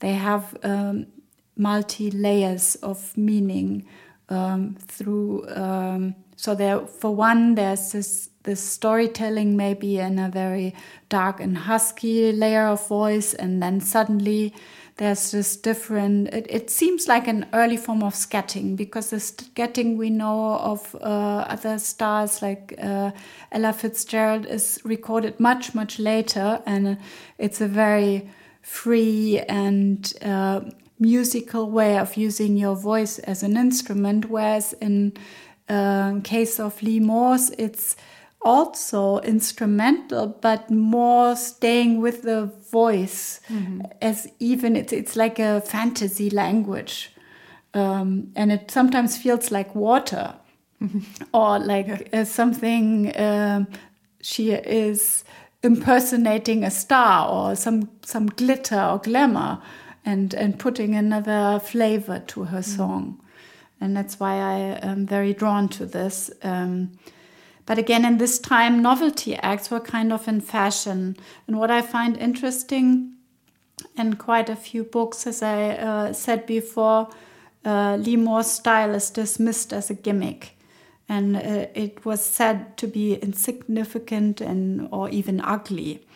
They 0.00 0.12
have 0.12 0.54
um, 0.62 1.06
multi 1.56 2.10
layers 2.10 2.74
of 2.76 3.16
meaning 3.16 3.86
um, 4.28 4.76
through. 4.86 5.48
Um, 5.48 6.14
so 6.36 6.54
there, 6.54 6.80
for 6.80 7.14
one, 7.14 7.54
there's 7.54 7.92
this 7.92 8.30
this 8.42 8.60
storytelling 8.60 9.56
maybe 9.56 9.98
in 9.98 10.18
a 10.18 10.28
very 10.28 10.74
dark 11.08 11.40
and 11.40 11.56
husky 11.56 12.30
layer 12.32 12.66
of 12.66 12.86
voice, 12.88 13.32
and 13.34 13.62
then 13.62 13.80
suddenly 13.80 14.52
there's 14.96 15.32
this 15.32 15.56
different 15.56 16.28
it, 16.28 16.46
it 16.48 16.70
seems 16.70 17.08
like 17.08 17.26
an 17.26 17.46
early 17.52 17.76
form 17.76 18.02
of 18.02 18.14
scatting 18.14 18.76
because 18.76 19.10
the 19.10 19.16
scatting 19.16 19.96
we 19.96 20.08
know 20.08 20.54
of 20.54 20.94
uh, 20.96 21.44
other 21.48 21.78
stars 21.78 22.40
like 22.42 22.74
uh, 22.80 23.10
ella 23.50 23.72
fitzgerald 23.72 24.46
is 24.46 24.80
recorded 24.84 25.38
much 25.40 25.74
much 25.74 25.98
later 25.98 26.62
and 26.64 26.96
it's 27.38 27.60
a 27.60 27.66
very 27.66 28.28
free 28.62 29.40
and 29.48 30.12
uh, 30.22 30.60
musical 31.12 31.64
way 31.70 31.98
of 31.98 32.16
using 32.16 32.56
your 32.64 32.76
voice 32.76 33.18
as 33.20 33.42
an 33.42 33.56
instrument 33.56 34.30
whereas 34.30 34.74
in 34.80 35.12
uh, 35.68 36.20
case 36.32 36.60
of 36.60 36.82
lee 36.82 37.00
morse 37.00 37.50
it's 37.58 37.96
also 38.44 39.20
instrumental, 39.20 40.26
but 40.42 40.70
more 40.70 41.34
staying 41.34 42.02
with 42.02 42.22
the 42.22 42.52
voice, 42.70 43.40
as 44.02 44.28
even 44.38 44.76
it's 44.76 44.92
it's 44.92 45.16
like 45.16 45.38
a 45.38 45.60
fantasy 45.62 46.28
language, 46.30 47.10
um, 47.72 48.30
and 48.36 48.52
it 48.52 48.70
sometimes 48.70 49.16
feels 49.16 49.50
like 49.50 49.74
water, 49.74 50.34
or 51.32 51.58
like 51.58 52.08
uh, 52.12 52.24
something 52.24 53.12
um, 53.18 53.66
she 54.20 54.52
is 54.52 55.24
impersonating 55.62 56.64
a 56.64 56.70
star 56.70 57.30
or 57.30 57.56
some 57.56 57.88
some 58.02 58.26
glitter 58.26 58.82
or 58.92 58.98
glamour, 58.98 59.58
and 60.04 60.34
and 60.34 60.58
putting 60.58 60.94
another 60.94 61.60
flavor 61.60 62.20
to 62.26 62.44
her 62.44 62.62
song, 62.62 63.20
and 63.80 63.96
that's 63.96 64.20
why 64.20 64.34
I 64.34 64.78
am 64.82 65.06
very 65.06 65.32
drawn 65.32 65.68
to 65.70 65.86
this. 65.86 66.30
Um, 66.42 66.90
but 67.66 67.78
again, 67.78 68.04
in 68.04 68.18
this 68.18 68.38
time, 68.38 68.82
novelty 68.82 69.36
acts 69.36 69.70
were 69.70 69.80
kind 69.80 70.12
of 70.12 70.28
in 70.28 70.40
fashion. 70.40 71.16
And 71.46 71.58
what 71.58 71.70
I 71.70 71.80
find 71.80 72.16
interesting 72.16 73.14
in 73.96 74.16
quite 74.16 74.50
a 74.50 74.56
few 74.56 74.84
books, 74.84 75.26
as 75.26 75.42
I 75.42 75.70
uh, 75.70 76.12
said 76.12 76.46
before, 76.46 77.08
uh, 77.64 77.96
Lee 77.96 78.16
Morse's 78.16 78.52
style 78.52 78.94
is 78.94 79.10
dismissed 79.10 79.72
as 79.72 79.88
a 79.88 79.94
gimmick. 79.94 80.56
And 81.08 81.36
uh, 81.36 81.66
it 81.74 82.04
was 82.04 82.22
said 82.24 82.76
to 82.78 82.86
be 82.86 83.14
insignificant 83.14 84.40
and 84.40 84.88
or 84.90 85.08
even 85.08 85.40
ugly. 85.40 86.06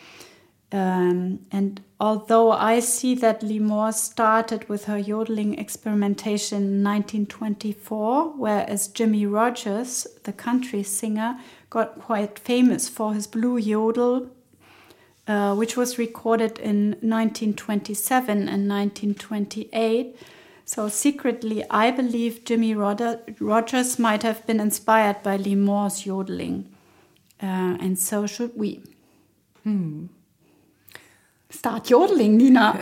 Um, 0.70 1.46
and 1.50 1.80
although 1.98 2.52
I 2.52 2.80
see 2.80 3.14
that 3.16 3.42
Lee 3.42 3.58
Morse 3.58 4.02
started 4.02 4.68
with 4.68 4.84
her 4.84 4.98
yodeling 4.98 5.58
experimentation 5.58 6.58
in 6.58 6.84
1924, 6.84 8.34
whereas 8.36 8.88
Jimmie 8.88 9.24
Rodgers, 9.24 10.06
the 10.24 10.32
country 10.32 10.82
singer, 10.82 11.38
got 11.70 12.00
quite 12.00 12.38
famous 12.38 12.88
for 12.88 13.14
his 13.14 13.26
blue 13.26 13.56
yodel, 13.56 14.28
uh, 15.26 15.54
which 15.54 15.76
was 15.76 15.98
recorded 15.98 16.58
in 16.58 16.90
1927 17.00 18.30
and 18.48 18.68
1928. 18.68 20.16
So 20.66 20.88
secretly, 20.88 21.64
I 21.70 21.90
believe 21.90 22.44
Jimmie 22.44 22.74
Roder 22.74 23.20
Rodgers 23.40 23.98
might 23.98 24.22
have 24.22 24.46
been 24.46 24.60
inspired 24.60 25.22
by 25.22 25.36
Lee 25.36 25.54
Morse's 25.54 26.04
yodeling, 26.04 26.68
uh, 27.42 27.80
and 27.80 27.98
so 27.98 28.26
should 28.26 28.54
we. 28.54 28.82
Start 31.50 31.88
yodeling, 31.88 32.36
Nina. 32.36 32.74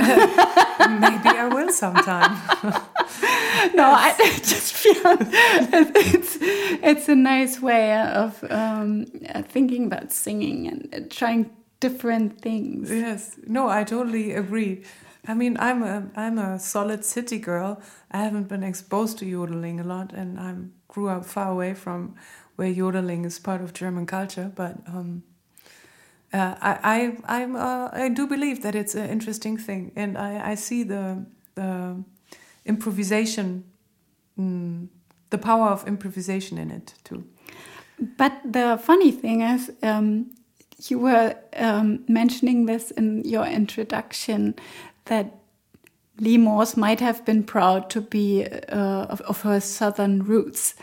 Maybe 1.00 1.38
I 1.38 1.48
will 1.52 1.70
sometime. 1.70 2.32
no, 3.74 3.84
I 3.84 4.12
just 4.42 4.72
feel 4.72 5.16
it's 5.94 6.36
it's 6.82 7.08
a 7.08 7.14
nice 7.14 7.60
way 7.60 7.96
of 7.96 8.42
um, 8.50 9.06
thinking 9.48 9.86
about 9.86 10.12
singing 10.12 10.66
and 10.66 11.10
trying 11.10 11.50
different 11.78 12.40
things. 12.40 12.90
yes. 12.90 13.38
No, 13.46 13.68
I 13.68 13.84
totally 13.84 14.32
agree. 14.32 14.82
I 15.28 15.34
mean, 15.34 15.56
I'm 15.60 15.82
a 15.84 16.10
I'm 16.16 16.38
a 16.38 16.58
solid 16.58 17.04
city 17.04 17.38
girl. 17.38 17.80
I 18.10 18.18
haven't 18.18 18.48
been 18.48 18.64
exposed 18.64 19.18
to 19.18 19.26
yodeling 19.26 19.78
a 19.78 19.84
lot, 19.84 20.12
and 20.12 20.40
I 20.40 20.54
grew 20.88 21.08
up 21.08 21.24
far 21.24 21.52
away 21.52 21.74
from 21.74 22.16
where 22.56 22.68
yodeling 22.68 23.24
is 23.24 23.38
part 23.38 23.60
of 23.60 23.72
German 23.74 24.06
culture. 24.06 24.50
But 24.54 24.76
um, 24.88 25.22
uh, 26.36 26.54
I 26.60 26.78
I 26.94 27.38
I'm 27.38 27.56
uh, 27.56 27.88
I 27.92 28.08
do 28.08 28.26
believe 28.26 28.62
that 28.62 28.74
it's 28.74 28.94
an 28.94 29.08
interesting 29.08 29.56
thing, 29.56 29.92
and 29.96 30.16
I 30.18 30.52
I 30.52 30.54
see 30.56 30.84
the 30.84 31.24
the 31.54 32.04
improvisation, 32.64 33.64
mm, 34.38 34.88
the 35.30 35.38
power 35.38 35.68
of 35.70 35.86
improvisation 35.86 36.58
in 36.58 36.70
it 36.70 36.94
too. 37.04 37.24
But 38.18 38.32
the 38.44 38.78
funny 38.82 39.10
thing 39.10 39.40
is, 39.40 39.72
um, 39.82 40.34
you 40.88 40.98
were 40.98 41.34
um, 41.56 42.04
mentioning 42.08 42.66
this 42.66 42.90
in 42.90 43.22
your 43.24 43.46
introduction 43.46 44.54
that 45.06 45.26
Lee 46.20 46.38
Morse 46.38 46.76
might 46.76 47.00
have 47.00 47.24
been 47.24 47.44
proud 47.44 47.88
to 47.90 48.00
be 48.00 48.44
uh, 48.44 49.06
of, 49.08 49.20
of, 49.22 49.42
her 49.42 49.60
southern 49.60 50.22
roots, 50.22 50.74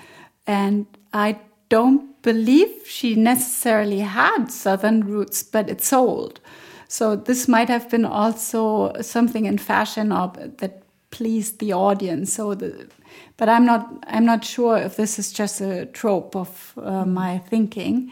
and 0.48 0.86
I 1.14 1.40
don't 1.74 2.22
believe 2.22 2.70
she 2.86 3.16
necessarily 3.16 4.02
had 4.02 4.52
southern 4.52 5.04
roots, 5.04 5.42
but 5.42 5.70
it 5.70 5.82
sold. 5.82 6.40
So 6.88 7.16
this 7.16 7.48
might 7.48 7.70
have 7.70 7.90
been 7.90 8.06
also 8.06 8.94
something 9.02 9.46
in 9.46 9.58
fashion 9.58 10.12
or 10.12 10.32
that 10.58 10.84
pleased 11.10 11.58
the 11.60 11.74
audience. 11.74 12.34
So 12.34 12.54
the, 12.54 12.88
but 13.38 13.50
I'm 13.50 13.66
not 13.66 13.84
I'm 14.08 14.26
not 14.26 14.46
sure 14.46 14.78
if 14.78 14.96
this 14.96 15.18
is 15.18 15.34
just 15.34 15.62
a 15.62 15.86
trope 15.88 16.36
of 16.36 16.74
uh, 16.78 17.06
my 17.06 17.40
thinking. 17.50 18.12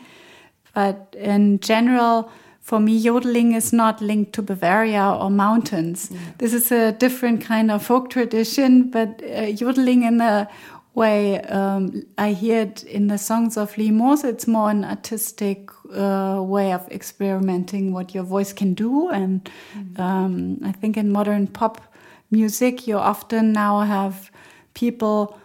But 0.73 1.15
in 1.17 1.59
general, 1.59 2.31
for 2.61 2.79
me, 2.79 2.97
yodeling 2.97 3.53
is 3.53 3.71
not 3.73 4.01
linked 4.01 4.33
to 4.33 4.41
Bavaria 4.41 5.17
or 5.21 5.29
mountains. 5.29 6.09
Yeah. 6.09 6.19
This 6.37 6.53
is 6.53 6.71
a 6.71 6.91
different 6.93 7.45
kind 7.47 7.69
of 7.71 7.83
folk 7.83 8.09
tradition, 8.09 8.89
but 8.89 9.21
uh, 9.23 9.41
yodeling 9.41 10.03
in 10.03 10.21
a 10.21 10.47
way 10.93 11.41
um, 11.41 12.03
I 12.17 12.33
hear 12.33 12.61
it 12.61 12.83
in 12.83 13.07
the 13.07 13.17
songs 13.17 13.57
of 13.57 13.77
Lee 13.77 13.91
Morse. 13.91 14.23
It's 14.23 14.47
more 14.47 14.69
an 14.69 14.83
artistic 14.83 15.69
uh, 15.93 16.41
way 16.41 16.73
of 16.73 16.87
experimenting 16.91 17.93
what 17.93 18.13
your 18.13 18.23
voice 18.23 18.53
can 18.53 18.73
do, 18.73 19.09
and 19.09 19.49
mm. 19.75 19.99
um, 19.99 20.59
I 20.63 20.71
think 20.71 20.97
in 20.97 21.11
modern 21.11 21.47
pop 21.47 21.81
music, 22.29 22.87
you 22.87 22.97
often 22.97 23.53
now 23.53 23.81
have 23.81 24.31
people 24.73 25.37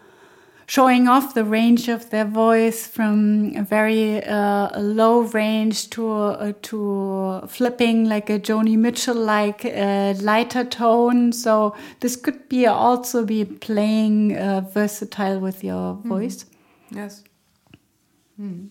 showing 0.67 1.07
off 1.07 1.35
the 1.35 1.45
range 1.45 1.89
of 1.89 2.11
their 2.11 2.25
voice 2.25 2.87
from 2.87 3.55
a 3.57 3.63
very 3.63 4.23
uh, 4.25 4.79
low 4.81 5.21
range 5.21 5.91
to 5.91 6.11
uh, 6.11 6.53
to 6.63 7.43
flipping 7.47 8.05
like 8.05 8.29
a 8.29 8.39
Joni 8.39 8.77
Mitchell 8.77 9.15
like 9.15 9.65
uh, 9.65 10.15
lighter 10.21 10.65
tone. 10.65 11.33
So 11.33 11.77
this 12.01 12.17
could 12.17 12.49
be 12.49 12.67
also 12.67 13.25
be 13.25 13.45
playing 13.45 14.37
uh, 14.37 14.63
versatile 14.63 15.39
with 15.39 15.63
your 15.63 15.95
hmm. 15.95 16.09
voice. 16.09 16.45
Mm. 16.45 16.97
Yes. 16.97 17.25
Mm. 18.41 18.69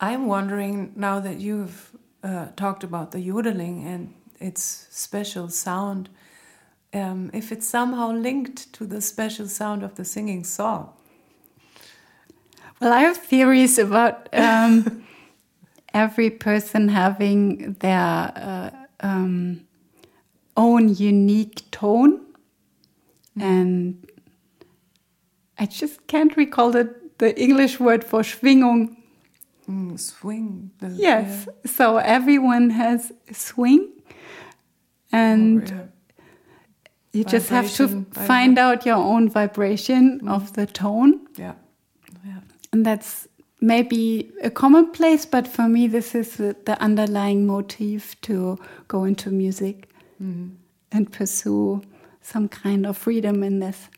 I'm 0.00 0.26
wondering 0.26 0.92
now 0.94 1.20
that 1.20 1.40
you've 1.40 1.90
uh, 2.22 2.48
talked 2.56 2.84
about 2.84 3.10
the 3.10 3.20
yodeling 3.20 3.84
and 3.86 4.14
its 4.38 4.86
special 4.90 5.48
sound. 5.48 6.08
Um, 6.94 7.30
if 7.34 7.52
it's 7.52 7.68
somehow 7.68 8.12
linked 8.12 8.72
to 8.74 8.86
the 8.86 9.00
special 9.00 9.46
sound 9.46 9.82
of 9.82 9.96
the 9.96 10.04
singing 10.04 10.44
song. 10.44 10.92
Well, 12.80 12.92
I 12.92 13.00
have 13.00 13.16
theories 13.16 13.78
about 13.78 14.28
um, 14.32 15.04
every 15.94 16.30
person 16.30 16.88
having 16.88 17.74
their 17.80 18.32
uh, 18.36 18.70
um, 19.00 19.66
own 20.56 20.94
unique 20.94 21.68
tone. 21.70 22.20
Mm. 23.36 23.42
And 23.42 24.08
I 25.58 25.66
just 25.66 26.06
can't 26.06 26.36
recall 26.36 26.70
the, 26.70 26.94
the 27.18 27.40
English 27.40 27.80
word 27.80 28.04
for 28.04 28.20
Schwingung. 28.20 28.96
Mm, 29.68 29.98
swing. 29.98 30.70
The, 30.78 30.88
yes. 30.90 31.46
Yeah. 31.46 31.70
So 31.70 31.96
everyone 31.98 32.70
has 32.70 33.12
a 33.28 33.34
swing. 33.34 33.88
And. 35.10 35.62
Oh, 35.62 35.74
yeah. 35.74 35.82
You 37.10 37.24
vibration, 37.24 37.40
just 37.40 37.48
have 37.50 37.88
to 37.88 38.04
find 38.26 38.58
out 38.58 38.84
your 38.84 38.96
own 38.96 39.30
vibration 39.30 40.20
mm. 40.20 40.30
of 40.30 40.52
the 40.52 40.66
tone. 40.66 41.26
Yeah 41.36 41.54
and 42.72 42.84
that's 42.84 43.28
maybe 43.60 44.30
a 44.42 44.50
commonplace, 44.50 45.26
but 45.26 45.48
for 45.48 45.68
me, 45.68 45.86
this 45.86 46.14
is 46.14 46.36
the 46.36 46.76
underlying 46.80 47.46
motive 47.46 48.16
to 48.22 48.58
go 48.86 49.04
into 49.04 49.30
music 49.30 49.88
mm. 50.22 50.54
and 50.92 51.12
pursue 51.12 51.82
some 52.20 52.48
kind 52.48 52.86
of 52.86 52.96
freedom 52.96 53.42
in 53.42 53.58
this. 53.58 53.88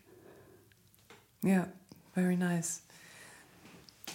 Yeah, 1.42 1.66
very 2.14 2.36
nice. 2.36 2.82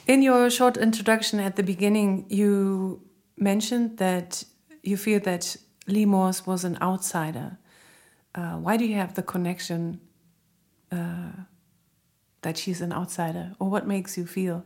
In 0.08 0.22
your 0.22 0.50
short 0.50 0.78
introduction 0.78 1.40
at 1.40 1.56
the 1.56 1.64
beginning, 1.64 2.26
you 2.30 3.02
mentioned 3.38 3.98
that 3.98 4.44
you 4.84 4.98
feel 4.98 5.20
that 5.22 5.58
Lee 5.88 6.06
Morse 6.06 6.46
was 6.46 6.64
an 6.64 6.78
outsider. 6.82 7.58
Uh, 8.34 8.58
why 8.58 8.78
do 8.78 8.86
you 8.86 8.96
have 8.96 9.16
the 9.16 9.24
connection 9.24 10.00
uh, 10.92 11.32
that 12.46 12.60
she's 12.60 12.80
an 12.80 12.94
outsider? 12.94 13.54
Or 13.58 13.72
what 13.72 13.88
makes 13.88 14.20
you 14.20 14.28
feel 14.28 14.64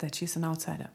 that 0.00 0.14
she's 0.14 0.36
an 0.36 0.44
outsider? 0.44 0.90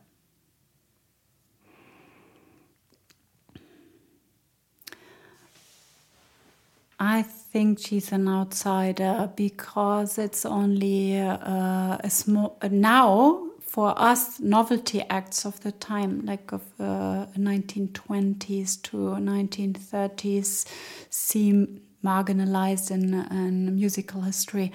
I 7.00 7.24
think 7.24 7.80
she's 7.80 8.12
an 8.12 8.28
outsider 8.28 9.32
because 9.36 10.20
it's 10.20 10.46
only 10.46 11.20
uh, 11.20 11.98
a 12.00 12.10
small 12.12 12.60
now 12.70 13.44
for 13.62 14.00
us 14.00 14.40
novelty 14.40 15.02
acts 15.10 15.46
of 15.46 15.60
the 15.62 15.72
time, 15.72 16.26
like 16.26 16.52
of 16.52 16.62
uh, 16.80 17.26
1920s 17.36 18.82
to 18.84 18.98
1930s, 18.98 20.66
seem 21.10 21.82
marginalized 22.04 22.92
in, 22.92 23.14
in 23.32 23.76
musical 23.76 24.22
history. 24.22 24.72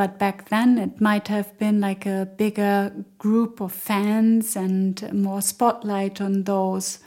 But 0.00 0.18
back 0.18 0.48
then, 0.48 0.78
it 0.78 0.98
might 0.98 1.28
have 1.28 1.58
been 1.58 1.78
like 1.78 2.06
a 2.06 2.26
bigger 2.38 2.90
group 3.18 3.60
of 3.60 3.70
fans 3.70 4.56
and 4.56 5.12
more 5.12 5.42
spotlight 5.42 6.22
on 6.22 6.44
those. 6.44 7.00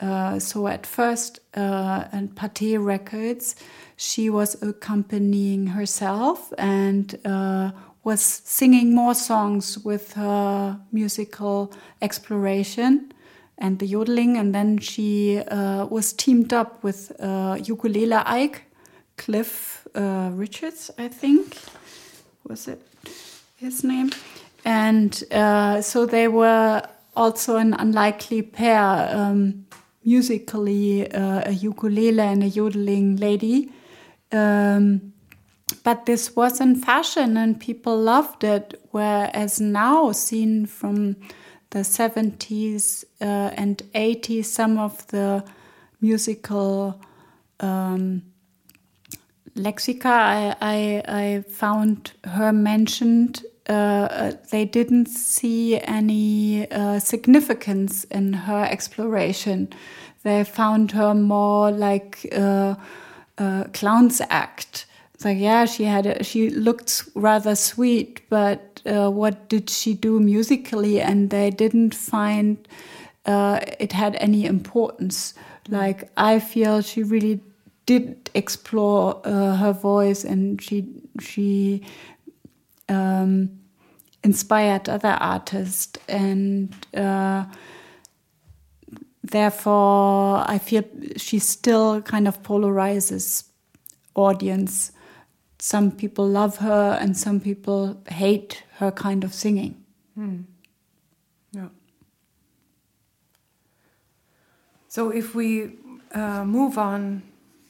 Uh, 0.00 0.38
so 0.38 0.66
at 0.66 0.86
first, 0.86 1.40
uh, 1.54 2.04
at 2.10 2.34
Pathé 2.36 2.82
Records, 2.82 3.56
she 3.98 4.30
was 4.30 4.56
accompanying 4.62 5.66
herself 5.66 6.50
and 6.56 7.18
uh, 7.26 7.72
was 8.04 8.22
singing 8.22 8.94
more 8.94 9.14
songs 9.14 9.76
with 9.80 10.14
her 10.14 10.80
musical 10.92 11.74
exploration 12.00 13.12
and 13.58 13.80
the 13.80 13.86
yodeling. 13.86 14.38
And 14.38 14.54
then 14.54 14.78
she 14.78 15.40
uh, 15.40 15.84
was 15.84 16.14
teamed 16.14 16.54
up 16.54 16.82
with 16.82 17.12
uh, 17.20 17.58
ukulele 17.62 18.14
Ike, 18.14 18.62
Cliff 19.18 19.86
uh, 19.94 20.30
Richards, 20.32 20.90
I 20.96 21.08
think 21.08 21.58
was 22.50 22.66
it 22.66 22.82
his 23.56 23.84
name? 23.84 24.10
And 24.64 25.22
uh, 25.30 25.80
so 25.80 26.04
they 26.04 26.26
were 26.28 26.82
also 27.16 27.56
an 27.56 27.74
unlikely 27.74 28.42
pair 28.42 29.08
um, 29.16 29.66
musically, 30.04 31.10
uh, 31.12 31.42
a 31.46 31.52
ukulele 31.52 32.20
and 32.20 32.42
a 32.42 32.48
yodeling 32.48 33.16
lady. 33.16 33.72
Um, 34.32 35.12
but 35.84 36.06
this 36.06 36.34
was 36.34 36.60
in 36.60 36.74
fashion 36.74 37.36
and 37.36 37.58
people 37.60 37.96
loved 37.96 38.42
it. 38.42 38.80
Whereas 38.90 39.60
now, 39.60 40.10
seen 40.12 40.66
from 40.66 41.16
the 41.70 41.80
70s 41.80 43.04
uh, 43.20 43.54
and 43.54 43.82
80s, 43.94 44.46
some 44.46 44.76
of 44.76 45.06
the 45.08 45.44
musical 46.00 47.00
um, 47.60 48.22
lexica 49.56 50.06
I, 50.06 50.56
I, 50.60 51.02
I 51.06 51.44
found 51.48 52.12
her 52.24 52.52
mentioned 52.52 53.44
uh, 53.70 53.72
uh, 53.72 54.32
they 54.50 54.64
didn't 54.64 55.06
see 55.06 55.80
any 55.82 56.68
uh, 56.72 56.98
significance 56.98 58.02
in 58.04 58.32
her 58.32 58.64
exploration. 58.64 59.68
They 60.24 60.42
found 60.42 60.90
her 60.90 61.14
more 61.14 61.70
like 61.70 62.24
a, 62.32 62.76
a 63.38 63.70
clown's 63.72 64.20
act. 64.28 64.86
It's 65.14 65.24
like, 65.24 65.38
yeah, 65.38 65.66
she 65.66 65.84
had 65.84 66.06
a, 66.06 66.24
she 66.24 66.50
looked 66.50 67.04
rather 67.14 67.54
sweet, 67.54 68.28
but 68.28 68.82
uh, 68.86 69.08
what 69.08 69.48
did 69.48 69.70
she 69.70 69.94
do 69.94 70.18
musically? 70.18 71.00
And 71.00 71.30
they 71.30 71.50
didn't 71.50 71.94
find 71.94 72.66
uh, 73.24 73.60
it 73.78 73.92
had 73.92 74.16
any 74.16 74.46
importance. 74.46 75.34
Like 75.68 76.10
I 76.16 76.40
feel 76.40 76.80
she 76.82 77.04
really 77.04 77.40
did 77.90 78.30
explore 78.34 79.20
uh, 79.24 79.56
her 79.56 79.72
voice 79.72 80.24
and 80.24 80.62
she 80.62 80.76
she 81.20 81.82
um, 82.88 83.50
inspired 84.22 84.88
other 84.88 85.16
artists 85.20 85.98
and 86.08 86.72
uh, 86.94 87.44
therefore, 89.30 90.44
I 90.46 90.58
feel 90.58 90.84
she 91.16 91.38
still 91.38 92.02
kind 92.02 92.28
of 92.28 92.42
polarizes 92.42 93.44
audience. 94.14 94.92
Some 95.58 95.90
people 95.90 96.26
love 96.26 96.58
her, 96.58 96.98
and 97.00 97.16
some 97.16 97.40
people 97.40 98.00
hate 98.08 98.64
her 98.78 98.90
kind 98.90 99.24
of 99.24 99.34
singing. 99.34 99.84
Hmm. 100.14 100.42
Yeah. 101.52 101.68
So 104.88 105.10
if 105.10 105.34
we 105.34 105.76
uh, 106.14 106.44
move 106.44 106.78
on 106.78 107.22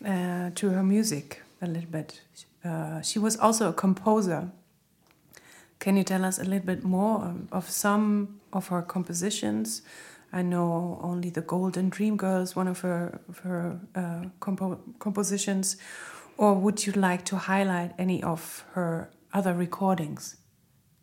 uh, 0.05 0.51
to 0.55 0.71
her 0.71 0.83
music 0.83 1.43
a 1.63 1.67
little 1.67 1.91
bit, 1.91 2.21
uh, 2.65 3.01
she 3.03 3.19
was 3.19 3.37
also 3.37 3.69
a 3.69 3.73
composer. 3.73 4.51
Can 5.79 5.97
you 5.97 6.05
tell 6.05 6.25
us 6.25 6.39
a 6.39 6.45
little 6.45 6.67
bit 6.67 6.85
more 6.85 7.35
of 7.53 7.71
some 7.71 8.41
of 8.53 8.69
her 8.69 8.83
compositions? 8.83 9.83
I 10.33 10.43
know 10.43 11.01
only 11.03 11.31
the 11.31 11.41
Golden 11.41 11.89
Dream 11.89 12.17
Girls, 12.17 12.55
one 12.55 12.69
of 12.69 12.81
her 12.81 13.21
of 13.29 13.39
her 13.41 13.81
uh, 13.95 14.29
compo 14.39 14.79
compositions, 14.99 15.77
or 16.37 16.55
would 16.55 16.87
you 16.87 16.93
like 16.93 17.25
to 17.27 17.37
highlight 17.37 17.93
any 17.99 18.23
of 18.23 18.65
her 18.73 19.11
other 19.33 19.55
recordings, 19.55 20.37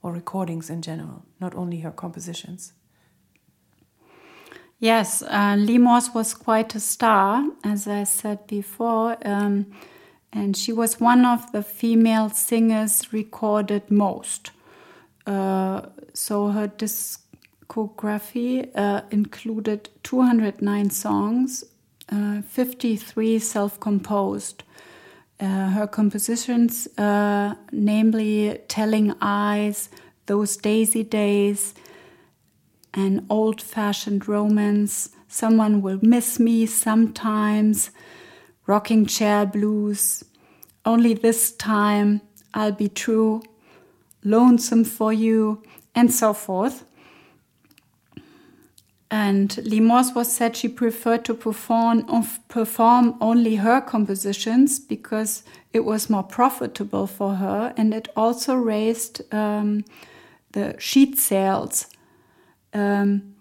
or 0.01 0.13
recordings 0.13 0.69
in 0.69 0.81
general, 0.81 1.25
not 1.39 1.55
only 1.55 1.79
her 1.81 1.91
compositions? 1.91 2.73
Yes, 4.79 5.23
uh, 5.23 5.55
Lee 5.57 5.79
Morse 5.79 6.13
was 6.13 6.35
quite 6.35 6.75
a 6.75 6.79
star, 6.79 7.43
as 7.63 7.87
I 7.87 8.03
said 8.03 8.45
before, 8.45 9.17
um, 9.25 9.65
and 10.31 10.55
she 10.55 10.71
was 10.71 10.99
one 10.99 11.25
of 11.25 11.51
the 11.51 11.63
female 11.63 12.29
singers 12.29 13.11
recorded 13.11 13.89
most. 13.89 14.51
Uh, 15.25 15.81
so 16.13 16.49
her 16.49 16.67
discography 16.67 18.69
uh, 18.75 19.01
included 19.09 19.89
209 20.03 20.91
songs, 20.91 21.63
uh, 22.11 22.43
53 22.43 23.39
self 23.39 23.79
composed. 23.79 24.63
Uh, 25.39 25.69
her 25.69 25.87
compositions, 25.87 26.87
uh, 26.99 27.55
namely 27.71 28.59
Telling 28.67 29.15
Eyes, 29.21 29.89
Those 30.27 30.55
Daisy 30.57 31.03
Days, 31.03 31.73
an 32.97 33.25
old 33.29 33.61
fashioned 33.61 34.27
romance, 34.27 35.09
Someone 35.27 35.83
Will 35.83 35.99
Miss 36.01 36.39
Me 36.39 36.65
Sometimes, 36.65 37.91
Rocking 38.65 39.05
Chair 39.05 39.45
Blues, 39.45 40.23
Only 40.83 41.13
This 41.13 41.51
Time, 41.51 42.21
I'll 42.55 42.71
Be 42.71 42.89
True, 42.89 43.43
Lonesome 44.23 44.83
for 44.83 45.13
You, 45.13 45.61
and 45.93 46.11
so 46.11 46.33
forth. 46.33 46.85
And 49.11 49.55
Lee 49.63 49.79
Morse 49.79 50.15
was 50.15 50.35
said 50.35 50.57
she 50.57 50.67
preferred 50.67 51.23
to 51.25 51.35
perform, 51.35 52.03
perform 52.49 53.15
only 53.21 53.57
her 53.57 53.79
compositions 53.79 54.79
because 54.79 55.43
it 55.71 55.85
was 55.85 56.09
more 56.09 56.23
profitable 56.23 57.05
for 57.05 57.35
her 57.35 57.73
and 57.77 57.93
it 57.93 58.09
also 58.15 58.55
raised 58.55 59.21
um, 59.33 59.85
the 60.53 60.75
sheet 60.79 61.17
sales. 61.17 61.85
Um, 62.77 63.35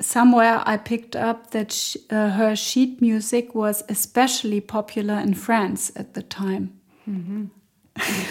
somewhere 0.00 0.62
I 0.66 0.76
picked 0.76 1.16
up 1.16 1.50
that 1.50 1.72
she, 1.72 1.98
uh, 2.10 2.30
her 2.30 2.56
sheet 2.56 3.00
music 3.00 3.54
was 3.54 3.84
especially 3.88 4.60
popular 4.60 5.18
in 5.18 5.34
France 5.34 5.92
at 5.96 6.14
the 6.14 6.22
time. 6.22 6.74
Mm 7.08 7.24
-hmm. 7.26 7.48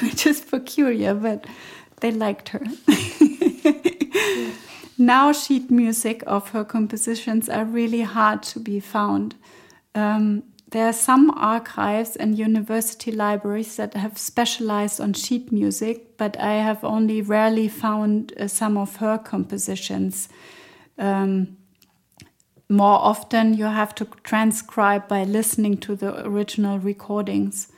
which 0.01 0.25
is 0.25 0.41
peculiar, 0.41 1.15
but 1.15 1.45
they 1.99 2.11
liked 2.11 2.49
her. 2.49 2.57
now, 4.97 5.33
sheet 5.33 5.69
music 5.69 6.23
of 6.27 6.51
her 6.51 6.65
compositions 6.65 7.49
are 7.49 7.65
really 7.65 8.03
hard 8.03 8.43
to 8.53 8.59
be 8.59 8.79
found. 8.79 9.35
Um, 9.95 10.43
there 10.77 10.85
are 10.85 10.93
some 10.93 11.31
archives 11.31 12.15
and 12.15 12.37
university 12.37 13.11
libraries 13.11 13.77
that 13.77 13.95
have 13.95 14.15
specialized 14.15 15.01
on 15.01 15.11
sheet 15.11 15.51
music, 15.51 16.15
but 16.17 16.39
I 16.39 16.61
have 16.61 16.83
only 16.83 17.19
rarely 17.19 17.67
found 17.67 18.31
uh, 18.39 18.47
some 18.47 18.77
of 18.77 18.97
her 18.97 19.17
compositions. 19.17 20.29
Um, 20.99 21.57
more 22.69 22.99
often, 22.99 23.55
you 23.55 23.65
have 23.65 23.95
to 23.95 24.05
transcribe 24.21 25.07
by 25.07 25.23
listening 25.23 25.77
to 25.77 25.95
the 25.95 26.23
original 26.27 26.77
recordings. 26.77 27.69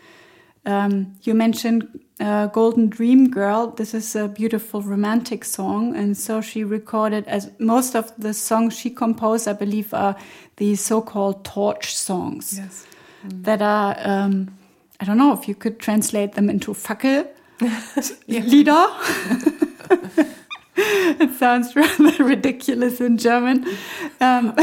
Um, 0.66 1.16
you 1.22 1.34
mentioned 1.34 2.02
uh, 2.20 2.48
Golden 2.48 2.90
Dream 2.90 3.30
Girl. 3.30 3.68
This 3.68 3.94
is 3.94 4.16
a 4.16 4.28
beautiful 4.28 4.82
romantic 4.82 5.46
song. 5.46 5.96
And 5.96 6.18
so 6.18 6.42
she 6.42 6.64
recorded, 6.64 7.26
as 7.28 7.52
most 7.60 7.96
of 7.96 8.12
the 8.18 8.34
songs 8.34 8.78
she 8.78 8.90
composed, 8.90 9.48
I 9.48 9.54
believe, 9.54 9.94
are 9.94 10.16
the 10.58 10.76
so 10.76 11.02
called 11.02 11.46
torch 11.46 11.96
songs 11.96 12.58
yes. 12.58 12.86
mm. 13.26 13.44
that 13.44 13.62
are, 13.62 13.96
um, 14.00 14.58
I 15.00 15.06
don't 15.06 15.18
know 15.18 15.34
if 15.34 15.48
you 15.48 15.56
could 15.56 15.80
translate 15.80 16.34
them 16.34 16.50
into 16.50 16.74
Fackel 16.74 17.28
Lieder. 18.28 18.88
it 20.76 21.34
sounds 21.38 21.76
rather 21.76 22.24
ridiculous 22.24 23.00
in 23.02 23.18
German. 23.18 23.66
Um, 24.20 24.56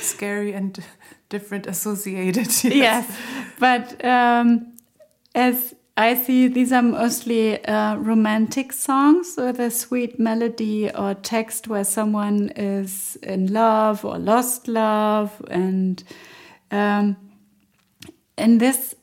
scary 0.00 0.52
and 0.52 0.82
different 1.28 1.66
associated. 1.66 2.48
Yes, 2.64 2.64
yes. 2.64 3.18
but 3.58 4.04
um, 4.04 4.72
as 5.34 5.74
I 6.00 6.14
see, 6.14 6.48
these 6.48 6.72
are 6.72 6.80
mostly 6.80 7.62
uh, 7.66 7.96
romantic 7.96 8.72
songs 8.72 9.34
with 9.36 9.60
a 9.60 9.70
sweet 9.70 10.18
melody 10.18 10.90
or 10.90 11.12
text 11.12 11.68
where 11.68 11.84
someone 11.84 12.48
is 12.56 13.18
in 13.22 13.52
love 13.52 14.02
or 14.02 14.16
lost 14.16 14.66
love. 14.66 15.44
And 15.50 16.02
um, 16.70 17.18
in 18.38 18.56
this 18.56 18.94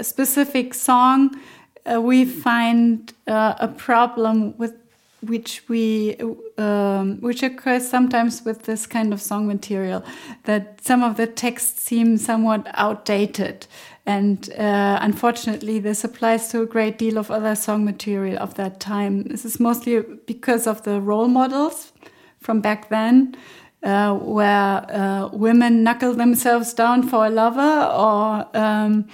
specific 0.00 0.74
song, 0.74 1.38
uh, 1.86 2.00
we 2.00 2.24
find 2.24 3.14
uh, 3.28 3.54
a 3.60 3.68
problem 3.68 4.58
with 4.58 4.74
which 5.20 5.62
we 5.68 6.16
um, 6.58 7.20
which 7.20 7.42
occurs 7.42 7.88
sometimes 7.88 8.44
with 8.44 8.62
this 8.64 8.86
kind 8.86 9.12
of 9.12 9.20
song 9.20 9.48
material 9.48 10.04
that 10.44 10.84
some 10.84 11.02
of 11.02 11.16
the 11.16 11.26
texts 11.26 11.82
seem 11.82 12.16
somewhat 12.16 12.66
outdated 12.74 13.66
and 14.08 14.50
uh, 14.54 14.98
unfortunately 15.02 15.78
this 15.78 16.02
applies 16.02 16.48
to 16.48 16.62
a 16.62 16.66
great 16.66 16.98
deal 16.98 17.18
of 17.18 17.30
other 17.30 17.54
song 17.54 17.84
material 17.84 18.38
of 18.38 18.54
that 18.54 18.80
time 18.80 19.22
this 19.24 19.44
is 19.44 19.60
mostly 19.60 20.00
because 20.26 20.66
of 20.66 20.82
the 20.82 21.00
role 21.00 21.28
models 21.28 21.92
from 22.40 22.60
back 22.60 22.88
then 22.88 23.36
uh, 23.82 24.14
where 24.14 24.84
uh, 24.90 25.28
women 25.28 25.84
knuckle 25.84 26.14
themselves 26.14 26.72
down 26.74 27.06
for 27.06 27.26
a 27.26 27.30
lover 27.30 27.84
or 27.94 28.56
um, 28.56 29.06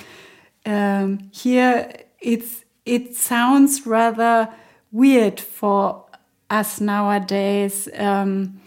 um, 0.65 1.19
here 1.33 1.93
it's 2.21 2.65
it 2.87 3.17
sounds 3.17 3.87
rather 3.87 4.49
weird 4.93 5.41
for 5.41 6.05
us 6.51 6.81
nowadays. 6.81 7.89
Um, 7.97 8.61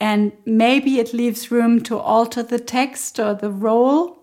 and 0.00 0.32
maybe 0.46 1.00
it 1.00 1.12
leaves 1.12 1.50
room 1.50 1.82
to 1.84 1.98
alter 1.98 2.42
the 2.42 2.58
text 2.58 3.18
or 3.18 3.34
the 3.34 3.50
role 3.50 4.17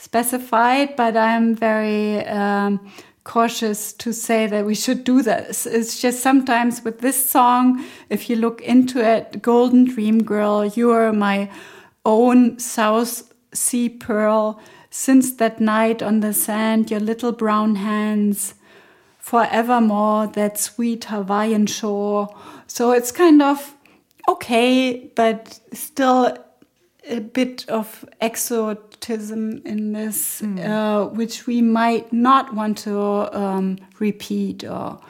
specified, 0.00 0.96
but 0.96 1.16
I'm 1.16 1.54
very 1.54 2.26
um, 2.26 2.80
cautious 3.22 3.92
to 3.92 4.12
say 4.12 4.46
that 4.46 4.64
we 4.64 4.74
should 4.74 5.04
do 5.04 5.22
this. 5.22 5.66
It's 5.66 6.00
just 6.00 6.20
sometimes 6.20 6.82
with 6.82 7.00
this 7.00 7.28
song, 7.28 7.84
if 8.08 8.30
you 8.30 8.36
look 8.36 8.62
into 8.62 9.04
it, 9.06 9.42
Golden 9.42 9.84
Dream 9.84 10.24
Girl, 10.24 10.64
you 10.64 10.90
are 10.90 11.12
my 11.12 11.50
own 12.04 12.58
South 12.58 13.32
Sea 13.52 13.88
Pearl. 13.90 14.58
Since 14.88 15.34
that 15.34 15.60
night 15.60 16.02
on 16.02 16.20
the 16.20 16.32
sand, 16.32 16.90
your 16.90 16.98
little 16.98 17.32
brown 17.32 17.76
hands 17.76 18.54
forevermore, 19.18 20.26
that 20.28 20.58
sweet 20.58 21.04
Hawaiian 21.04 21.66
shore. 21.66 22.34
So 22.66 22.90
it's 22.92 23.12
kind 23.12 23.42
of 23.42 23.76
okay, 24.28 25.12
but 25.14 25.60
still 25.72 26.36
a 27.08 27.20
bit 27.20 27.68
of 27.68 28.04
exotism 29.00 29.62
in 29.64 29.92
this, 29.92 30.40
mm. 30.40 30.58
uh, 30.58 31.08
which 31.08 31.46
we 31.46 31.62
might 31.62 32.12
not 32.12 32.54
want 32.54 32.78
to 32.78 32.98
um, 33.36 33.78
repeat 33.98 34.64
or. 34.64 35.00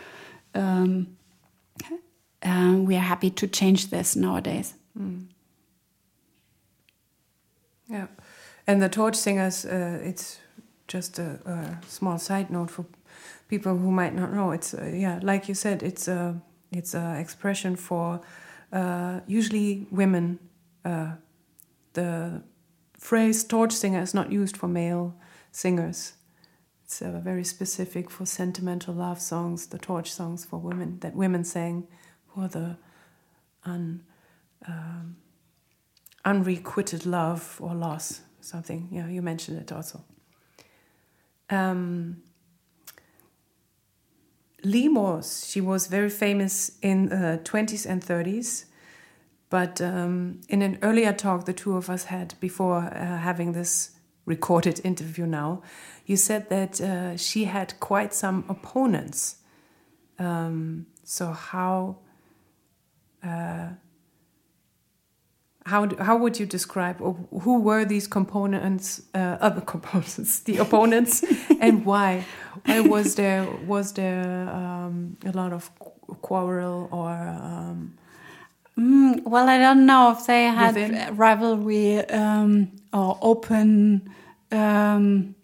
Um, 0.55 1.17
uh, 2.43 2.77
we 2.79 2.97
are 2.97 3.01
happy 3.01 3.31
to 3.31 3.47
change 3.47 3.91
this 3.91 4.17
nowadays. 4.17 4.75
Mm. 4.99 5.27
Yeah, 7.87 8.07
and 8.67 8.81
the 8.81 8.89
torch 8.89 9.15
singers, 9.15 9.67
uh, 9.67 10.01
it's 10.03 10.39
just 10.89 11.19
a, 11.19 11.39
a, 11.45 11.87
small 11.87 12.19
side 12.19 12.51
note 12.51 12.71
for 12.71 12.87
people 13.49 13.77
who 13.77 13.91
might 13.91 14.15
not 14.15 14.33
know. 14.33 14.53
It's 14.53 14.73
uh, 14.73 14.91
yeah, 14.93 15.21
like 15.23 15.49
you 15.49 15.55
said, 15.55 15.83
it's 15.83 16.09
a 16.09 16.41
it's 16.73 16.95
a 16.95 17.21
expression 17.21 17.77
for 17.77 18.23
uh, 18.73 19.21
usually 19.27 19.87
women. 19.91 20.39
Uh, 20.83 21.13
the 21.93 22.43
phrase 23.01 23.43
"torch 23.43 23.73
singer" 23.73 24.01
is 24.01 24.15
not 24.15 24.31
used 24.31 24.57
for 24.57 24.69
male 24.69 25.15
singers. 25.51 26.13
It's 26.85 27.03
uh, 27.03 27.21
very 27.21 27.45
specific 27.45 28.11
for 28.11 28.27
sentimental 28.27 28.95
love 28.95 29.21
songs. 29.21 29.67
The 29.67 29.79
torch 29.79 30.13
songs 30.13 30.45
for 30.45 30.59
women 30.59 30.99
that 31.01 31.17
women 31.17 31.45
sang 31.45 31.89
for 32.35 32.47
the 32.47 32.77
un, 33.65 34.05
um, 34.69 35.17
unrequited 36.25 37.07
love 37.07 37.59
or 37.61 37.75
loss, 37.75 38.21
something. 38.41 38.89
Yeah, 38.93 39.09
you 39.09 39.23
mentioned 39.23 39.59
it 39.59 39.73
also. 39.73 40.05
Um, 41.49 42.23
Lee 44.63 44.89
Morse, 44.89 45.47
she 45.47 45.61
was 45.61 45.87
very 45.87 46.11
famous 46.11 46.73
in 46.83 47.09
the 47.09 47.41
20s 47.45 47.87
and 47.87 48.03
30s. 48.05 48.67
But 49.51 49.81
um, 49.81 50.41
in 50.49 50.63
an 50.63 50.79
earlier 50.81 51.13
talk 51.13 51.45
the 51.45 51.53
two 51.53 51.77
of 51.77 51.91
us 51.91 52.05
had 52.05 52.35
before 52.41 52.79
uh, 52.79 53.19
having 53.19 53.53
this 53.53 53.91
recorded 54.25 54.81
interview 54.85 55.27
now, 55.27 55.63
you 56.07 56.17
said 56.17 56.49
that 56.51 56.81
uh, 56.81 57.17
she 57.17 57.45
had 57.45 57.79
quite 57.81 58.15
some 58.15 58.45
opponents. 58.49 59.37
Um, 60.19 60.87
so 61.03 61.33
how 61.33 61.97
uh, 63.25 63.71
how 65.67 65.89
how 65.99 66.17
would 66.17 66.39
you 66.39 66.47
describe 66.47 67.01
or 67.01 67.15
who 67.41 67.61
were 67.61 67.85
these 67.85 68.07
components 68.07 69.03
uh, 69.15 69.37
other 69.41 69.61
components 69.75 70.41
the 70.41 70.59
opponents 70.59 71.25
and 71.61 71.85
why 71.85 72.25
why 72.65 72.81
was 72.81 73.15
there 73.17 73.47
was 73.67 73.93
there 73.93 74.49
um, 74.49 75.17
a 75.25 75.33
lot 75.33 75.53
of 75.53 75.71
quarrel 76.23 76.89
or 76.91 77.11
um, 77.11 77.95
mm, 78.81 79.23
well 79.25 79.49
I 79.49 79.59
don't 79.59 79.87
know 79.87 80.13
if 80.13 80.27
they 80.27 80.45
had 80.45 80.75
within? 80.75 81.17
rivalry 81.17 81.99
um, 82.09 82.73
or 82.93 83.19
open 83.21 84.11
um, 84.51 85.35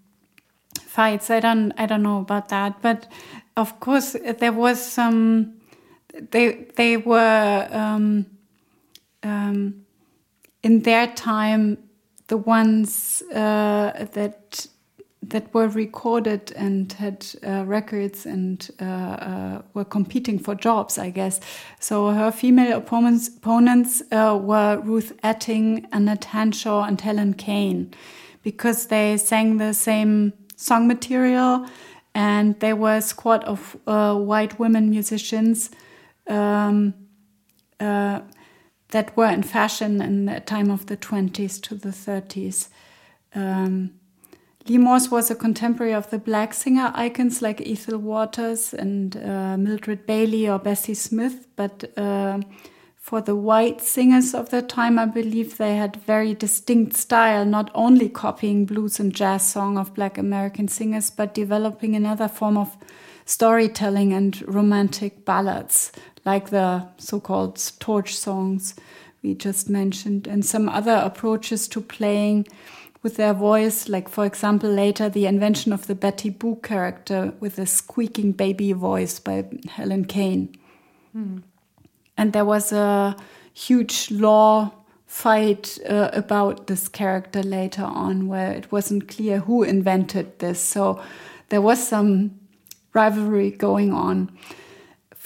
fights 0.80 1.30
I 1.30 1.41
don't 1.41 1.72
I 1.76 1.87
don't 1.87 2.03
know 2.03 2.20
about 2.20 2.49
that 2.49 2.80
but 2.82 3.07
of 3.57 3.78
course 3.80 4.16
there 4.39 4.53
was 4.53 4.80
some 4.82 5.55
they 6.30 6.66
they 6.76 6.97
were 6.97 7.68
um, 7.70 8.26
um, 9.22 9.87
in 10.62 10.82
their 10.82 11.07
time 11.09 11.78
the 12.28 12.37
ones 12.37 13.22
uh, 13.32 14.07
that 14.12 14.66
that 15.28 15.52
were 15.52 15.68
recorded 15.68 16.52
and 16.52 16.92
had 16.92 17.26
uh, 17.46 17.64
records 17.66 18.26
and 18.26 18.70
uh, 18.80 18.84
uh 18.84 19.62
were 19.74 19.84
competing 19.84 20.38
for 20.38 20.54
jobs, 20.54 20.98
I 20.98 21.10
guess. 21.10 21.40
So 21.80 22.10
her 22.10 22.30
female 22.30 22.76
opponents, 22.76 23.28
opponents 23.28 24.02
uh, 24.12 24.38
were 24.40 24.80
Ruth 24.80 25.12
Etting, 25.22 25.86
Annette 25.92 26.26
Hanshaw, 26.26 26.86
and 26.86 27.00
Helen 27.00 27.34
Kane, 27.34 27.92
because 28.42 28.86
they 28.86 29.16
sang 29.16 29.58
the 29.58 29.74
same 29.74 30.32
song 30.56 30.86
material, 30.86 31.66
and 32.14 32.58
they 32.60 32.72
were 32.72 32.96
a 32.96 33.02
squad 33.02 33.44
of 33.44 33.76
uh, 33.86 34.14
white 34.14 34.58
women 34.58 34.90
musicians. 34.90 35.70
Um, 36.28 36.94
that 38.90 39.16
were 39.16 39.26
in 39.26 39.42
fashion 39.42 40.00
in 40.00 40.26
the 40.26 40.40
time 40.40 40.70
of 40.70 40.86
the 40.86 40.96
20s 40.96 41.60
to 41.62 41.74
the 41.74 41.90
30s. 41.90 42.68
Um, 43.34 43.95
Lee 44.68 44.78
Morse 44.78 45.12
was 45.12 45.30
a 45.30 45.36
contemporary 45.36 45.94
of 45.94 46.10
the 46.10 46.18
black 46.18 46.52
singer 46.52 46.90
icons 46.94 47.40
like 47.40 47.60
Ethel 47.60 47.98
Waters 47.98 48.74
and 48.74 49.16
uh, 49.16 49.56
Mildred 49.56 50.06
Bailey 50.06 50.48
or 50.48 50.58
Bessie 50.58 50.94
Smith, 50.94 51.46
but 51.54 51.84
uh, 51.96 52.40
for 52.96 53.20
the 53.20 53.36
white 53.36 53.80
singers 53.80 54.34
of 54.34 54.50
the 54.50 54.62
time, 54.62 54.98
I 54.98 55.06
believe 55.06 55.56
they 55.56 55.76
had 55.76 55.94
very 55.94 56.34
distinct 56.34 56.96
style, 56.96 57.44
not 57.44 57.70
only 57.76 58.08
copying 58.08 58.64
blues 58.64 58.98
and 58.98 59.14
jazz 59.14 59.48
song 59.48 59.78
of 59.78 59.94
black 59.94 60.18
American 60.18 60.66
singers, 60.66 61.10
but 61.10 61.32
developing 61.32 61.94
another 61.94 62.26
form 62.26 62.56
of 62.56 62.76
storytelling 63.24 64.12
and 64.12 64.42
romantic 64.48 65.24
ballads 65.24 65.92
like 66.24 66.50
the 66.50 66.88
so-called 66.96 67.70
torch 67.78 68.16
songs 68.16 68.74
we 69.22 69.34
just 69.34 69.70
mentioned, 69.70 70.26
and 70.26 70.44
some 70.44 70.68
other 70.68 71.00
approaches 71.04 71.68
to 71.68 71.80
playing 71.80 72.46
with 73.03 73.16
their 73.16 73.34
voice, 73.34 73.88
like 73.88 74.09
for 74.09 74.24
example 74.24 74.70
later 74.70 75.09
the 75.09 75.26
invention 75.26 75.72
of 75.72 75.86
the 75.86 75.94
Betty 75.94 76.30
Boop 76.30 76.62
character 76.62 77.32
with 77.40 77.59
a 77.59 77.66
squeaking 77.66 78.32
baby 78.32 78.72
voice 78.72 79.18
by 79.18 79.44
Helen 79.68 80.05
Kane. 80.05 80.57
Hmm. 81.12 81.38
And 82.16 82.32
there 82.32 82.44
was 82.44 82.72
a 82.72 83.16
huge 83.53 84.11
law 84.11 84.72
fight 85.07 85.78
uh, 85.88 86.11
about 86.12 86.66
this 86.66 86.88
character 86.88 87.42
later 87.42 87.84
on 87.84 88.26
where 88.26 88.53
it 88.53 88.72
wasn't 88.72 89.09
clear 89.09 89.38
who 89.40 89.62
invented 89.62 90.38
this. 90.40 90.61
So 90.61 91.01
there 91.49 91.62
was 91.62 91.86
some 91.86 92.38
rivalry 92.92 93.51
going 93.51 93.92
on 93.92 94.36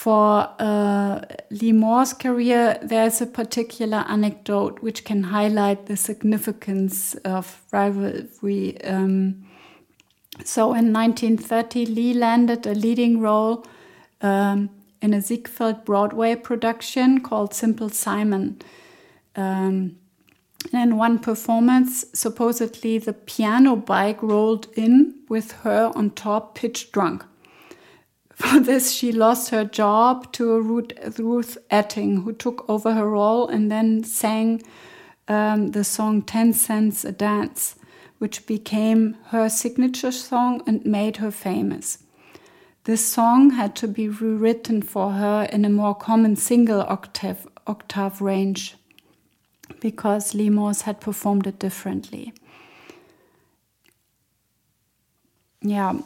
for 0.01 0.49
uh, 0.59 1.21
Lee 1.51 1.73
Morse's 1.73 2.15
career, 2.15 2.79
there's 2.83 3.21
a 3.21 3.27
particular 3.27 4.03
anecdote 4.09 4.81
which 4.81 5.05
can 5.05 5.25
highlight 5.25 5.85
the 5.85 5.97
significance 5.99 7.17
of 7.17 7.63
rivalry. 7.71 8.83
Um, 8.83 9.45
so 10.43 10.73
in 10.73 10.91
1930, 10.95 11.85
Lee 11.85 12.15
landed 12.15 12.67
a 12.67 12.73
leading 12.73 13.21
role 13.21 13.67
um, 14.23 14.71
in 15.03 15.13
a 15.13 15.21
Ziegfeld 15.21 15.85
Broadway 15.85 16.35
production 16.35 17.21
called 17.21 17.53
Simple 17.53 17.91
Simon. 17.91 18.63
Um, 19.37 19.97
in 20.73 20.97
one 20.97 21.19
performance, 21.19 22.07
supposedly 22.15 22.97
the 22.97 23.13
piano 23.13 23.77
bike 23.77 24.23
rolled 24.23 24.69
in 24.75 25.17
with 25.29 25.53
her 25.61 25.93
on 25.95 26.13
top, 26.13 26.55
pitch 26.55 26.91
drunk. 26.91 27.27
For 28.41 28.59
this, 28.59 28.91
she 28.91 29.13
lost 29.13 29.51
her 29.51 29.65
job 29.65 30.33
to 30.33 30.61
Ruth 30.61 31.59
Etting, 31.71 32.23
who 32.23 32.33
took 32.33 32.69
over 32.71 32.95
her 32.95 33.07
role 33.07 33.47
and 33.47 33.71
then 33.71 34.03
sang 34.03 34.63
um, 35.29 35.73
the 35.73 35.85
song 35.85 36.23
10 36.23 36.55
Cents 36.55 37.05
a 37.05 37.13
Dance, 37.13 37.77
which 38.17 38.47
became 38.47 39.19
her 39.27 39.51
signature 39.51 40.11
song 40.11 40.63
and 40.67 40.85
made 40.87 41.19
her 41.19 41.31
famous. 41.31 41.99
This 42.85 43.05
song 43.05 43.51
had 43.51 43.77
to 43.77 43.87
be 43.87 44.09
rewritten 44.09 44.81
for 44.81 45.13
her 45.13 45.47
in 45.53 45.67
a 45.67 45.71
more 45.71 45.95
common 45.95 46.35
single 46.35 46.81
octave, 46.81 47.47
octave 47.67 48.23
range 48.23 48.75
because 49.81 50.35
Lee 50.35 50.49
Morse 50.49 50.83
had 50.83 50.99
performed 50.99 51.47
it 51.47 51.59
differently. 51.59 52.33
Yeah. 55.61 56.01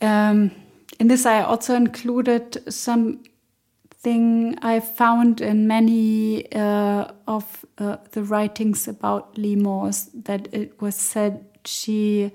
Um, 0.00 0.52
in 0.98 1.08
this, 1.08 1.26
I 1.26 1.42
also 1.42 1.74
included 1.74 2.72
something 2.72 4.58
I 4.62 4.80
found 4.80 5.40
in 5.40 5.66
many 5.66 6.52
uh, 6.52 7.12
of 7.26 7.64
uh, 7.78 7.98
the 8.12 8.22
writings 8.22 8.88
about 8.88 9.38
Lee 9.38 9.56
Morse 9.56 10.10
that 10.14 10.48
it 10.52 10.80
was 10.80 10.96
said 10.96 11.44
she 11.64 12.32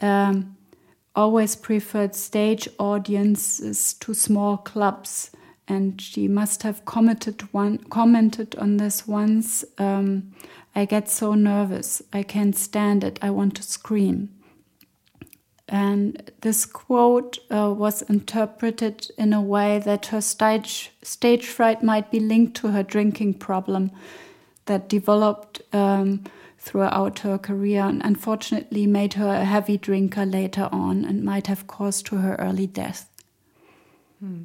um, 0.00 0.56
always 1.16 1.56
preferred 1.56 2.14
stage 2.14 2.68
audiences 2.78 3.94
to 3.94 4.14
small 4.14 4.56
clubs. 4.56 5.30
And 5.68 6.00
she 6.00 6.28
must 6.28 6.62
have 6.62 6.84
commented 6.84 7.42
one 7.52 7.78
commented 7.78 8.54
on 8.54 8.76
this 8.76 9.08
once. 9.08 9.64
Um, 9.78 10.32
I 10.76 10.84
get 10.84 11.10
so 11.10 11.34
nervous. 11.34 12.02
I 12.12 12.22
can't 12.22 12.56
stand 12.56 13.02
it. 13.02 13.18
I 13.20 13.30
want 13.30 13.56
to 13.56 13.64
scream. 13.64 14.35
And 15.68 16.30
this 16.42 16.64
quote 16.64 17.38
uh, 17.50 17.74
was 17.76 18.02
interpreted 18.02 19.10
in 19.18 19.32
a 19.32 19.42
way 19.42 19.80
that 19.80 20.06
her 20.06 20.20
stage, 20.20 20.92
stage 21.02 21.46
fright 21.46 21.82
might 21.82 22.10
be 22.10 22.20
linked 22.20 22.56
to 22.58 22.68
her 22.68 22.84
drinking 22.84 23.34
problem 23.34 23.90
that 24.66 24.88
developed 24.88 25.62
um, 25.72 26.22
throughout 26.58 27.20
her 27.20 27.38
career 27.38 27.82
and 27.82 28.00
unfortunately 28.04 28.86
made 28.86 29.14
her 29.14 29.28
a 29.28 29.44
heavy 29.44 29.76
drinker 29.76 30.24
later 30.24 30.68
on 30.70 31.04
and 31.04 31.24
might 31.24 31.46
have 31.48 31.66
caused 31.66 32.06
to 32.06 32.16
her 32.16 32.36
early 32.38 32.66
death. 32.66 33.08
Hmm. 34.20 34.42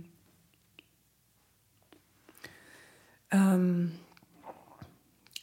Um, 3.31 3.93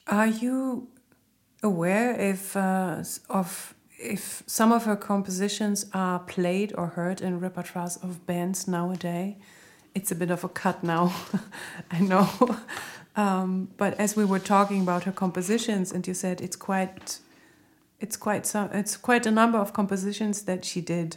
are 0.07 0.27
you 0.27 0.89
aware 1.63 2.15
if 2.21 2.57
uh, 2.57 3.03
of 3.31 3.75
if 3.99 4.45
some 4.47 4.71
of 4.73 4.85
her 4.85 4.97
compositions 4.97 5.87
are 5.93 6.21
played 6.21 6.73
or 6.77 6.89
heard 6.89 7.21
in 7.21 7.41
repertoires 7.41 8.03
of 8.03 8.27
bands 8.27 8.69
nowadays, 8.69 9.35
it's 9.95 10.13
a 10.13 10.15
bit 10.15 10.31
of 10.31 10.45
a 10.45 10.49
cut 10.49 10.85
now, 10.85 11.13
I 11.91 12.01
know. 12.01 12.29
Um, 13.17 13.71
but 13.77 13.99
as 13.99 14.15
we 14.15 14.25
were 14.25 14.39
talking 14.39 14.81
about 14.83 15.03
her 15.05 15.13
compositions, 15.13 15.91
and 15.91 16.07
you 16.07 16.15
said 16.15 16.41
it's 16.41 16.55
quite, 16.55 17.19
it's 17.99 18.17
quite 18.17 18.47
some, 18.47 18.71
it's 18.73 18.97
quite 18.97 19.27
a 19.27 19.31
number 19.33 19.59
of 19.59 19.73
compositions 19.73 20.43
that 20.43 20.65
she 20.65 20.81
did. 20.81 21.17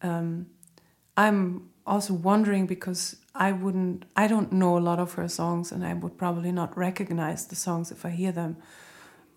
Um, 0.00 0.46
I'm 1.14 1.68
also 1.86 2.14
wondering 2.14 2.66
because 2.66 3.16
I 3.34 3.52
wouldn't, 3.52 4.06
I 4.16 4.26
don't 4.26 4.52
know 4.52 4.78
a 4.78 4.80
lot 4.80 4.98
of 4.98 5.12
her 5.14 5.28
songs, 5.28 5.70
and 5.70 5.84
I 5.84 5.92
would 5.92 6.16
probably 6.16 6.52
not 6.52 6.76
recognize 6.78 7.46
the 7.46 7.56
songs 7.56 7.90
if 7.90 8.06
I 8.06 8.10
hear 8.10 8.32
them. 8.32 8.56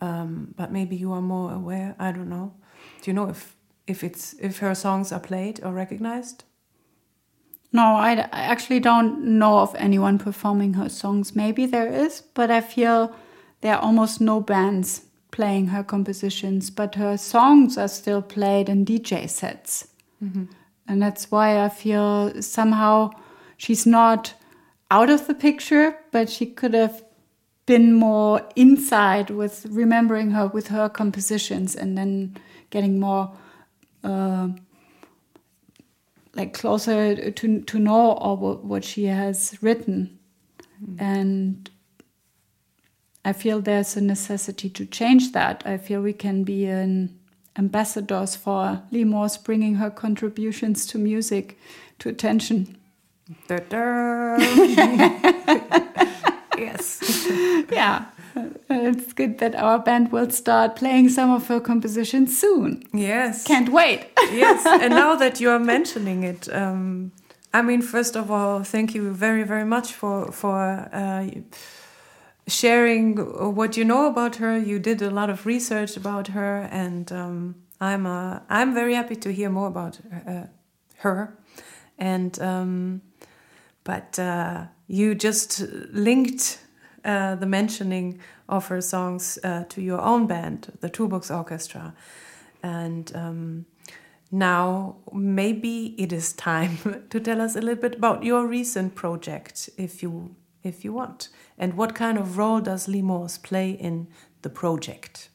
Um, 0.05 0.53
but 0.55 0.71
maybe 0.71 0.95
you 0.95 1.11
are 1.13 1.21
more 1.21 1.51
aware. 1.51 1.95
I 1.97 2.11
don't 2.11 2.29
know. 2.29 2.53
Do 3.01 3.09
you 3.09 3.15
know 3.15 3.29
if 3.29 3.55
if 3.87 4.03
it's 4.03 4.35
if 4.39 4.59
her 4.59 4.75
songs 4.75 5.11
are 5.11 5.19
played 5.19 5.59
or 5.63 5.73
recognized? 5.73 6.43
No, 7.71 7.95
I, 7.95 8.11
I 8.31 8.41
actually 8.53 8.79
don't 8.79 9.39
know 9.39 9.59
of 9.59 9.75
anyone 9.75 10.17
performing 10.17 10.75
her 10.75 10.89
songs. 10.89 11.35
Maybe 11.35 11.65
there 11.65 11.91
is, 12.05 12.21
but 12.21 12.49
I 12.49 12.61
feel 12.61 13.13
there 13.61 13.75
are 13.75 13.81
almost 13.81 14.21
no 14.21 14.39
bands 14.39 15.01
playing 15.31 15.67
her 15.67 15.83
compositions, 15.83 16.69
but 16.69 16.95
her 16.95 17.17
songs 17.17 17.77
are 17.77 17.89
still 17.89 18.21
played 18.21 18.69
in 18.69 18.85
DJ 18.85 19.29
sets. 19.29 19.87
And 20.87 21.01
that's 21.01 21.31
why 21.31 21.65
I 21.65 21.69
feel 21.69 22.41
somehow 22.41 23.11
she's 23.57 23.85
not 23.85 24.33
out 24.89 25.09
of 25.09 25.27
the 25.27 25.33
picture, 25.33 25.97
but 26.11 26.29
she 26.29 26.45
could 26.45 26.73
have 26.73 27.03
been 27.65 27.93
more 27.93 28.41
inside 28.55 29.29
with 29.29 29.65
remembering 29.69 30.31
her 30.31 30.47
with 30.47 30.67
her 30.67 30.87
compositions 30.87 31.75
and 31.75 31.97
then 31.97 32.37
getting 32.69 32.99
more 32.99 33.31
uh, 34.03 34.49
like 36.35 36.53
closer 36.53 37.31
to 37.31 37.61
to 37.61 37.79
know 37.79 38.11
all 38.11 38.37
what, 38.37 38.63
what 38.63 38.83
she 38.83 39.05
has 39.05 39.57
written 39.61 40.19
and 40.99 41.69
I 43.23 43.33
feel 43.33 43.59
there's 43.59 43.97
a 43.97 44.01
necessity 44.01 44.69
to 44.69 44.85
change 44.85 45.31
that. 45.31 45.63
I 45.65 45.79
feel 45.79 46.01
we 46.01 46.13
can 46.13 46.43
be 46.43 46.67
an 46.67 47.17
ambassadors 47.57 48.35
for 48.35 48.83
Lee 48.91 49.03
Morse 49.03 49.37
bringing 49.37 49.75
her 49.75 49.89
contributions 49.89 50.85
to 50.87 50.99
music 50.99 51.57
to 51.99 52.09
attention. 52.09 52.77
yes. 56.57 57.01
Yeah, 57.71 58.05
it's 58.69 59.13
good 59.13 59.39
that 59.39 59.55
our 59.55 59.79
band 59.79 60.11
will 60.11 60.29
start 60.29 60.75
playing 60.75 61.09
some 61.09 61.31
of 61.31 61.47
her 61.47 61.59
compositions 61.59 62.37
soon. 62.37 62.83
Yes. 62.93 63.43
Can't 63.43 63.69
wait. 63.69 64.07
yes. 64.31 64.65
And 64.65 64.93
now 64.93 65.15
that 65.15 65.39
you 65.41 65.49
are 65.49 65.59
mentioning 65.59 66.23
it, 66.23 66.47
um, 66.53 67.11
I 67.53 67.61
mean, 67.61 67.81
first 67.81 68.15
of 68.15 68.29
all, 68.29 68.63
thank 68.63 68.93
you 68.93 69.11
very, 69.11 69.43
very 69.43 69.65
much 69.65 69.93
for 69.93 70.31
for 70.31 70.89
uh, 70.91 71.27
sharing 72.47 73.17
what 73.55 73.77
you 73.77 73.85
know 73.85 74.07
about 74.07 74.35
her. 74.37 74.57
You 74.57 74.79
did 74.79 75.01
a 75.01 75.09
lot 75.09 75.29
of 75.29 75.45
research 75.45 75.97
about 75.97 76.27
her, 76.27 76.67
and 76.71 77.11
um, 77.11 77.55
I'm 77.79 78.05
uh, 78.05 78.39
I'm 78.49 78.73
very 78.73 78.93
happy 78.93 79.15
to 79.15 79.31
hear 79.31 79.49
more 79.49 79.67
about 79.67 79.99
uh, 80.27 80.47
her. 80.97 81.37
And 81.97 82.37
um, 82.41 83.01
but 83.83 84.19
uh, 84.19 84.65
you 84.87 85.15
just 85.15 85.61
linked 85.91 86.59
uh, 87.03 87.35
the 87.35 87.45
mentioning 87.45 88.19
of 88.47 88.67
her 88.67 88.81
songs 88.81 89.37
uh, 89.43 89.63
to 89.69 89.81
your 89.81 90.01
own 90.01 90.27
band, 90.27 90.77
the 90.81 90.89
Toolbox 90.89 91.31
Orchestra, 91.31 91.93
and. 92.63 93.11
Um, 93.15 93.65
now, 94.31 94.97
maybe 95.13 95.95
it 95.97 96.11
is 96.11 96.33
time 96.33 97.05
to 97.09 97.19
tell 97.19 97.39
us 97.39 97.55
a 97.55 97.61
little 97.61 97.81
bit 97.81 97.95
about 97.95 98.23
your 98.23 98.45
recent 98.45 98.95
project, 98.95 99.69
if 99.77 100.03
you 100.03 100.35
if 100.63 100.83
you 100.83 100.91
want, 100.91 101.29
and 101.59 101.75
what 101.75 101.93
kind 101.93 102.17
of 102.17 102.37
role 102.37 102.59
does 102.59 102.87
Lee 102.87 103.03
Morse 103.03 103.37
play 103.37 103.69
in 103.69 104.07
the 104.41 104.49
project? 104.49 105.29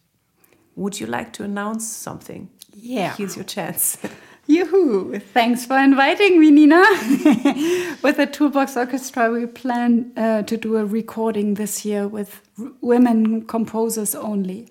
Would 0.75 0.99
you 0.99 1.07
like 1.07 1.33
to 1.35 1.45
announce 1.45 1.87
something? 1.87 2.51
Yeah. 2.75 3.15
Here's 3.15 3.37
your 3.37 3.45
chance. 3.45 3.97
Yoo-hoo! 4.47 5.19
Thanks 5.19 5.65
for 5.65 5.79
inviting 5.79 6.41
me, 6.41 6.51
Nina. 6.51 6.81
with 8.03 8.17
the 8.17 8.29
Toolbox 8.31 8.77
Orchestra, 8.77 9.31
we 9.31 9.47
plan 9.47 10.13
uh, 10.17 10.43
to 10.43 10.57
do 10.57 10.77
a 10.77 10.85
recording 10.85 11.55
this 11.55 11.85
year 11.85 12.09
with 12.09 12.41
r- 12.59 12.73
women 12.81 13.47
composers 13.47 14.15
only. 14.15 14.69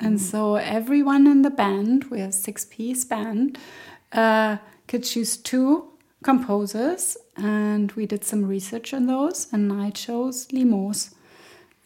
And 0.00 0.20
so 0.20 0.56
everyone 0.56 1.28
in 1.28 1.42
the 1.42 1.50
band, 1.50 2.10
we're 2.10 2.26
a 2.28 2.32
six-piece 2.32 3.04
band, 3.04 3.56
uh, 4.12 4.56
could 4.88 5.04
choose 5.04 5.36
two 5.36 5.90
composers, 6.24 7.16
and 7.36 7.92
we 7.92 8.06
did 8.06 8.24
some 8.24 8.44
research 8.44 8.92
on 8.92 9.06
those, 9.06 9.46
and 9.52 9.72
I 9.72 9.90
chose 9.90 10.50
Lee 10.50 10.64
Morse. 10.64 11.14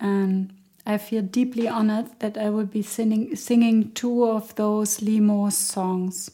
And 0.01 0.55
I 0.87 0.97
feel 0.97 1.23
deeply 1.23 1.69
honored 1.69 2.07
that 2.21 2.39
I 2.39 2.49
will 2.49 2.65
be 2.65 2.81
singing, 2.81 3.37
singing 3.37 3.93
two 3.93 4.25
of 4.25 4.55
those 4.55 5.03
Lee 5.03 5.21
Morse 5.21 5.59
songs 5.59 6.31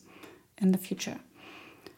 in 0.60 0.72
the 0.72 0.78
future. 0.78 1.18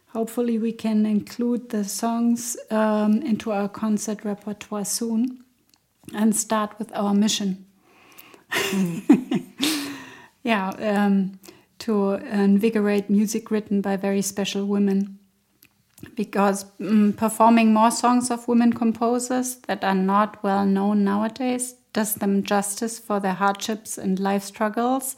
Hopefully, 0.09 0.59
we 0.59 0.72
can 0.72 1.04
include 1.04 1.68
the 1.68 1.84
songs 1.84 2.57
um, 2.70 3.20
into 3.22 3.52
our 3.52 3.68
concert 3.68 4.24
repertoire 4.24 4.84
soon 4.84 5.44
and 6.14 6.34
start 6.34 6.78
with 6.78 6.90
our 6.94 7.12
mission. 7.12 7.66
yeah, 10.42 10.70
um, 10.70 11.38
to 11.80 12.14
invigorate 12.14 13.11
music 13.11 13.50
written 13.50 13.80
by 13.80 13.96
very 13.96 14.22
special 14.22 14.64
women. 14.64 15.18
Because 16.14 16.64
um, 16.80 17.14
performing 17.16 17.72
more 17.72 17.90
songs 17.90 18.30
of 18.30 18.48
women 18.48 18.72
composers 18.72 19.57
that 19.66 19.82
are 19.82 19.94
not 19.94 20.42
well 20.42 20.64
known 20.64 21.04
nowadays 21.04 21.74
does 21.92 22.14
them 22.14 22.42
justice 22.42 22.98
for 22.98 23.18
their 23.18 23.32
hardships 23.34 23.98
and 23.98 24.20
life 24.20 24.42
struggles 24.42 25.16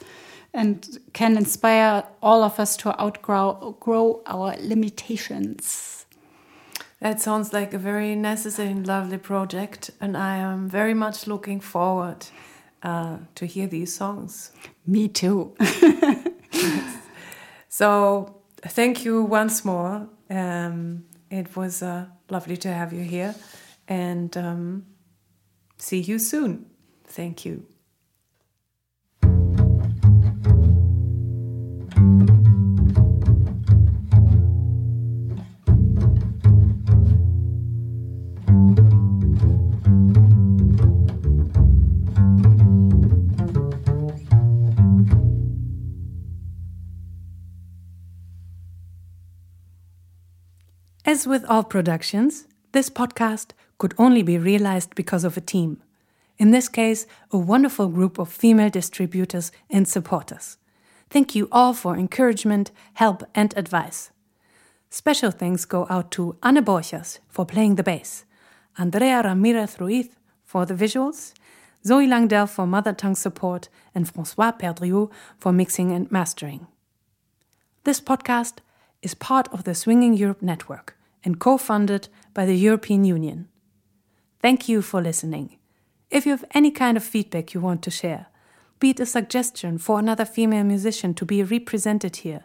and 0.55 0.99
can 1.13 1.37
inspire 1.37 2.05
all 2.23 2.43
of 2.43 2.59
us 2.59 2.77
to 2.79 3.01
outgrow 3.01 3.77
grow 3.81 4.23
our 4.27 4.57
limitations. 4.61 6.07
That 7.01 7.21
sounds 7.21 7.53
like 7.53 7.75
a 7.75 7.79
very 7.79 8.17
necessary 8.17 8.71
and 8.71 8.87
lovely 8.87 9.19
project, 9.19 9.91
and 10.01 10.17
I 10.17 10.37
am 10.37 10.69
very 10.69 10.95
much 10.95 11.27
looking 11.27 11.61
forward 11.61 12.27
uh, 12.83 13.19
to 13.37 13.47
hear 13.47 13.69
these 13.69 13.95
songs. 13.95 14.53
Me 14.87 15.09
too. 15.09 15.55
So, 17.79 18.41
thank 18.63 19.05
you 19.05 19.23
once 19.23 19.65
more. 19.65 20.09
Um, 20.29 21.05
it 21.31 21.55
was 21.57 21.81
uh, 21.81 22.07
lovely 22.29 22.57
to 22.57 22.73
have 22.73 22.93
you 22.93 23.05
here, 23.05 23.37
and 23.87 24.37
um, 24.37 24.87
see 25.77 26.01
you 26.01 26.19
soon. 26.19 26.67
Thank 27.05 27.45
you. 27.45 27.67
As 51.09 51.27
with 51.27 51.47
all 51.47 51.65
productions, 51.65 52.47
this 52.73 52.91
podcast 52.91 53.53
could 53.79 53.95
only 53.97 54.23
be 54.23 54.37
realized 54.37 54.95
because 54.95 55.25
of 55.25 55.39
a 55.39 55.41
team. 55.41 55.83
In 56.37 56.51
this 56.51 56.69
case, 56.69 57.07
a 57.31 57.39
wonderful 57.39 57.89
group 57.89 58.19
of 58.19 58.29
female 58.31 58.69
distributors 58.69 59.51
and 59.71 59.89
supporters. 59.89 60.59
Thank 61.09 61.35
you 61.35 61.49
all 61.51 61.73
for 61.73 61.97
encouragement, 61.97 62.73
help, 62.93 63.23
and 63.35 63.57
advice. 63.57 64.11
Special 64.91 65.31
thanks 65.31 65.65
go 65.65 65.87
out 65.89 66.11
to 66.11 66.37
Anne 66.43 66.63
Borchers 66.63 67.21
for 67.31 67.47
playing 67.47 67.77
the 67.77 67.83
bass, 67.83 68.27
Andrea 68.77 69.23
Ramirez 69.23 69.81
Ruiz 69.81 70.11
for 70.45 70.67
the 70.67 70.75
visuals, 70.75 71.33
Zoe 71.87 72.07
Langdell 72.07 72.51
for 72.51 72.67
mother 72.67 72.93
tongue 72.93 73.17
support, 73.17 73.71
and 73.95 74.07
Francois 74.07 74.53
Perdriau 74.53 75.11
for 75.39 75.53
mixing 75.55 75.91
and 75.91 76.13
mastering. 76.13 76.67
This 77.85 77.99
podcast 77.99 78.57
is 79.01 79.15
part 79.15 79.49
of 79.55 79.65
the 79.65 79.75
Swinging 79.75 80.13
Europe 80.13 80.43
Network 80.43 80.98
and 81.29 81.39
co 81.39 81.59
funded 81.59 82.09
by 82.33 82.47
the 82.47 82.57
European 82.57 83.05
Union. 83.05 83.49
Thank 84.41 84.67
you 84.67 84.81
for 84.81 85.03
listening. 85.03 85.59
If 86.11 86.25
you 86.25 86.33
have 86.33 86.47
any 86.55 86.71
kind 86.71 86.97
of 86.97 87.05
feedback 87.05 87.53
you 87.53 87.61
want 87.61 87.83
to 87.83 87.91
share, 87.91 88.29
be 88.81 88.89
it 88.91 89.01
a 89.01 89.05
suggestion 89.05 89.77
for 89.77 89.99
another 89.99 90.25
female 90.25 90.65
musician 90.65 91.13
to 91.13 91.27
be 91.27 91.43
represented 91.43 92.17
here, 92.17 92.45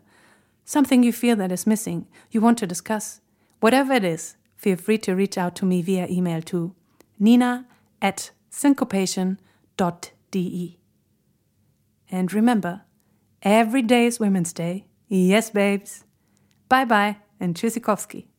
something 0.65 1.01
you 1.01 1.13
feel 1.13 1.37
that 1.37 1.49
is 1.49 1.65
missing, 1.65 2.07
you 2.29 2.41
want 2.41 2.57
to 2.57 2.67
discuss, 2.67 3.21
whatever 3.61 3.93
it 3.93 4.03
is, 4.03 4.35
feel 4.57 4.75
free 4.75 4.97
to 4.97 5.15
reach 5.15 5.37
out 5.37 5.55
to 5.55 5.65
me 5.65 5.81
via 5.81 6.05
email 6.09 6.41
to 6.41 6.75
nina 7.17 7.65
at 8.01 8.31
syncopation.de. 8.51 10.77
And 12.11 12.33
remember, 12.33 12.81
every 13.43 13.81
day 13.81 14.07
is 14.07 14.19
Women's 14.19 14.51
Day. 14.51 14.87
Yes, 15.07 15.51
babes. 15.51 16.03
Bye 16.67 16.83
bye 16.83 17.15
and 17.39 17.55
Tschüssikowski. 17.55 18.32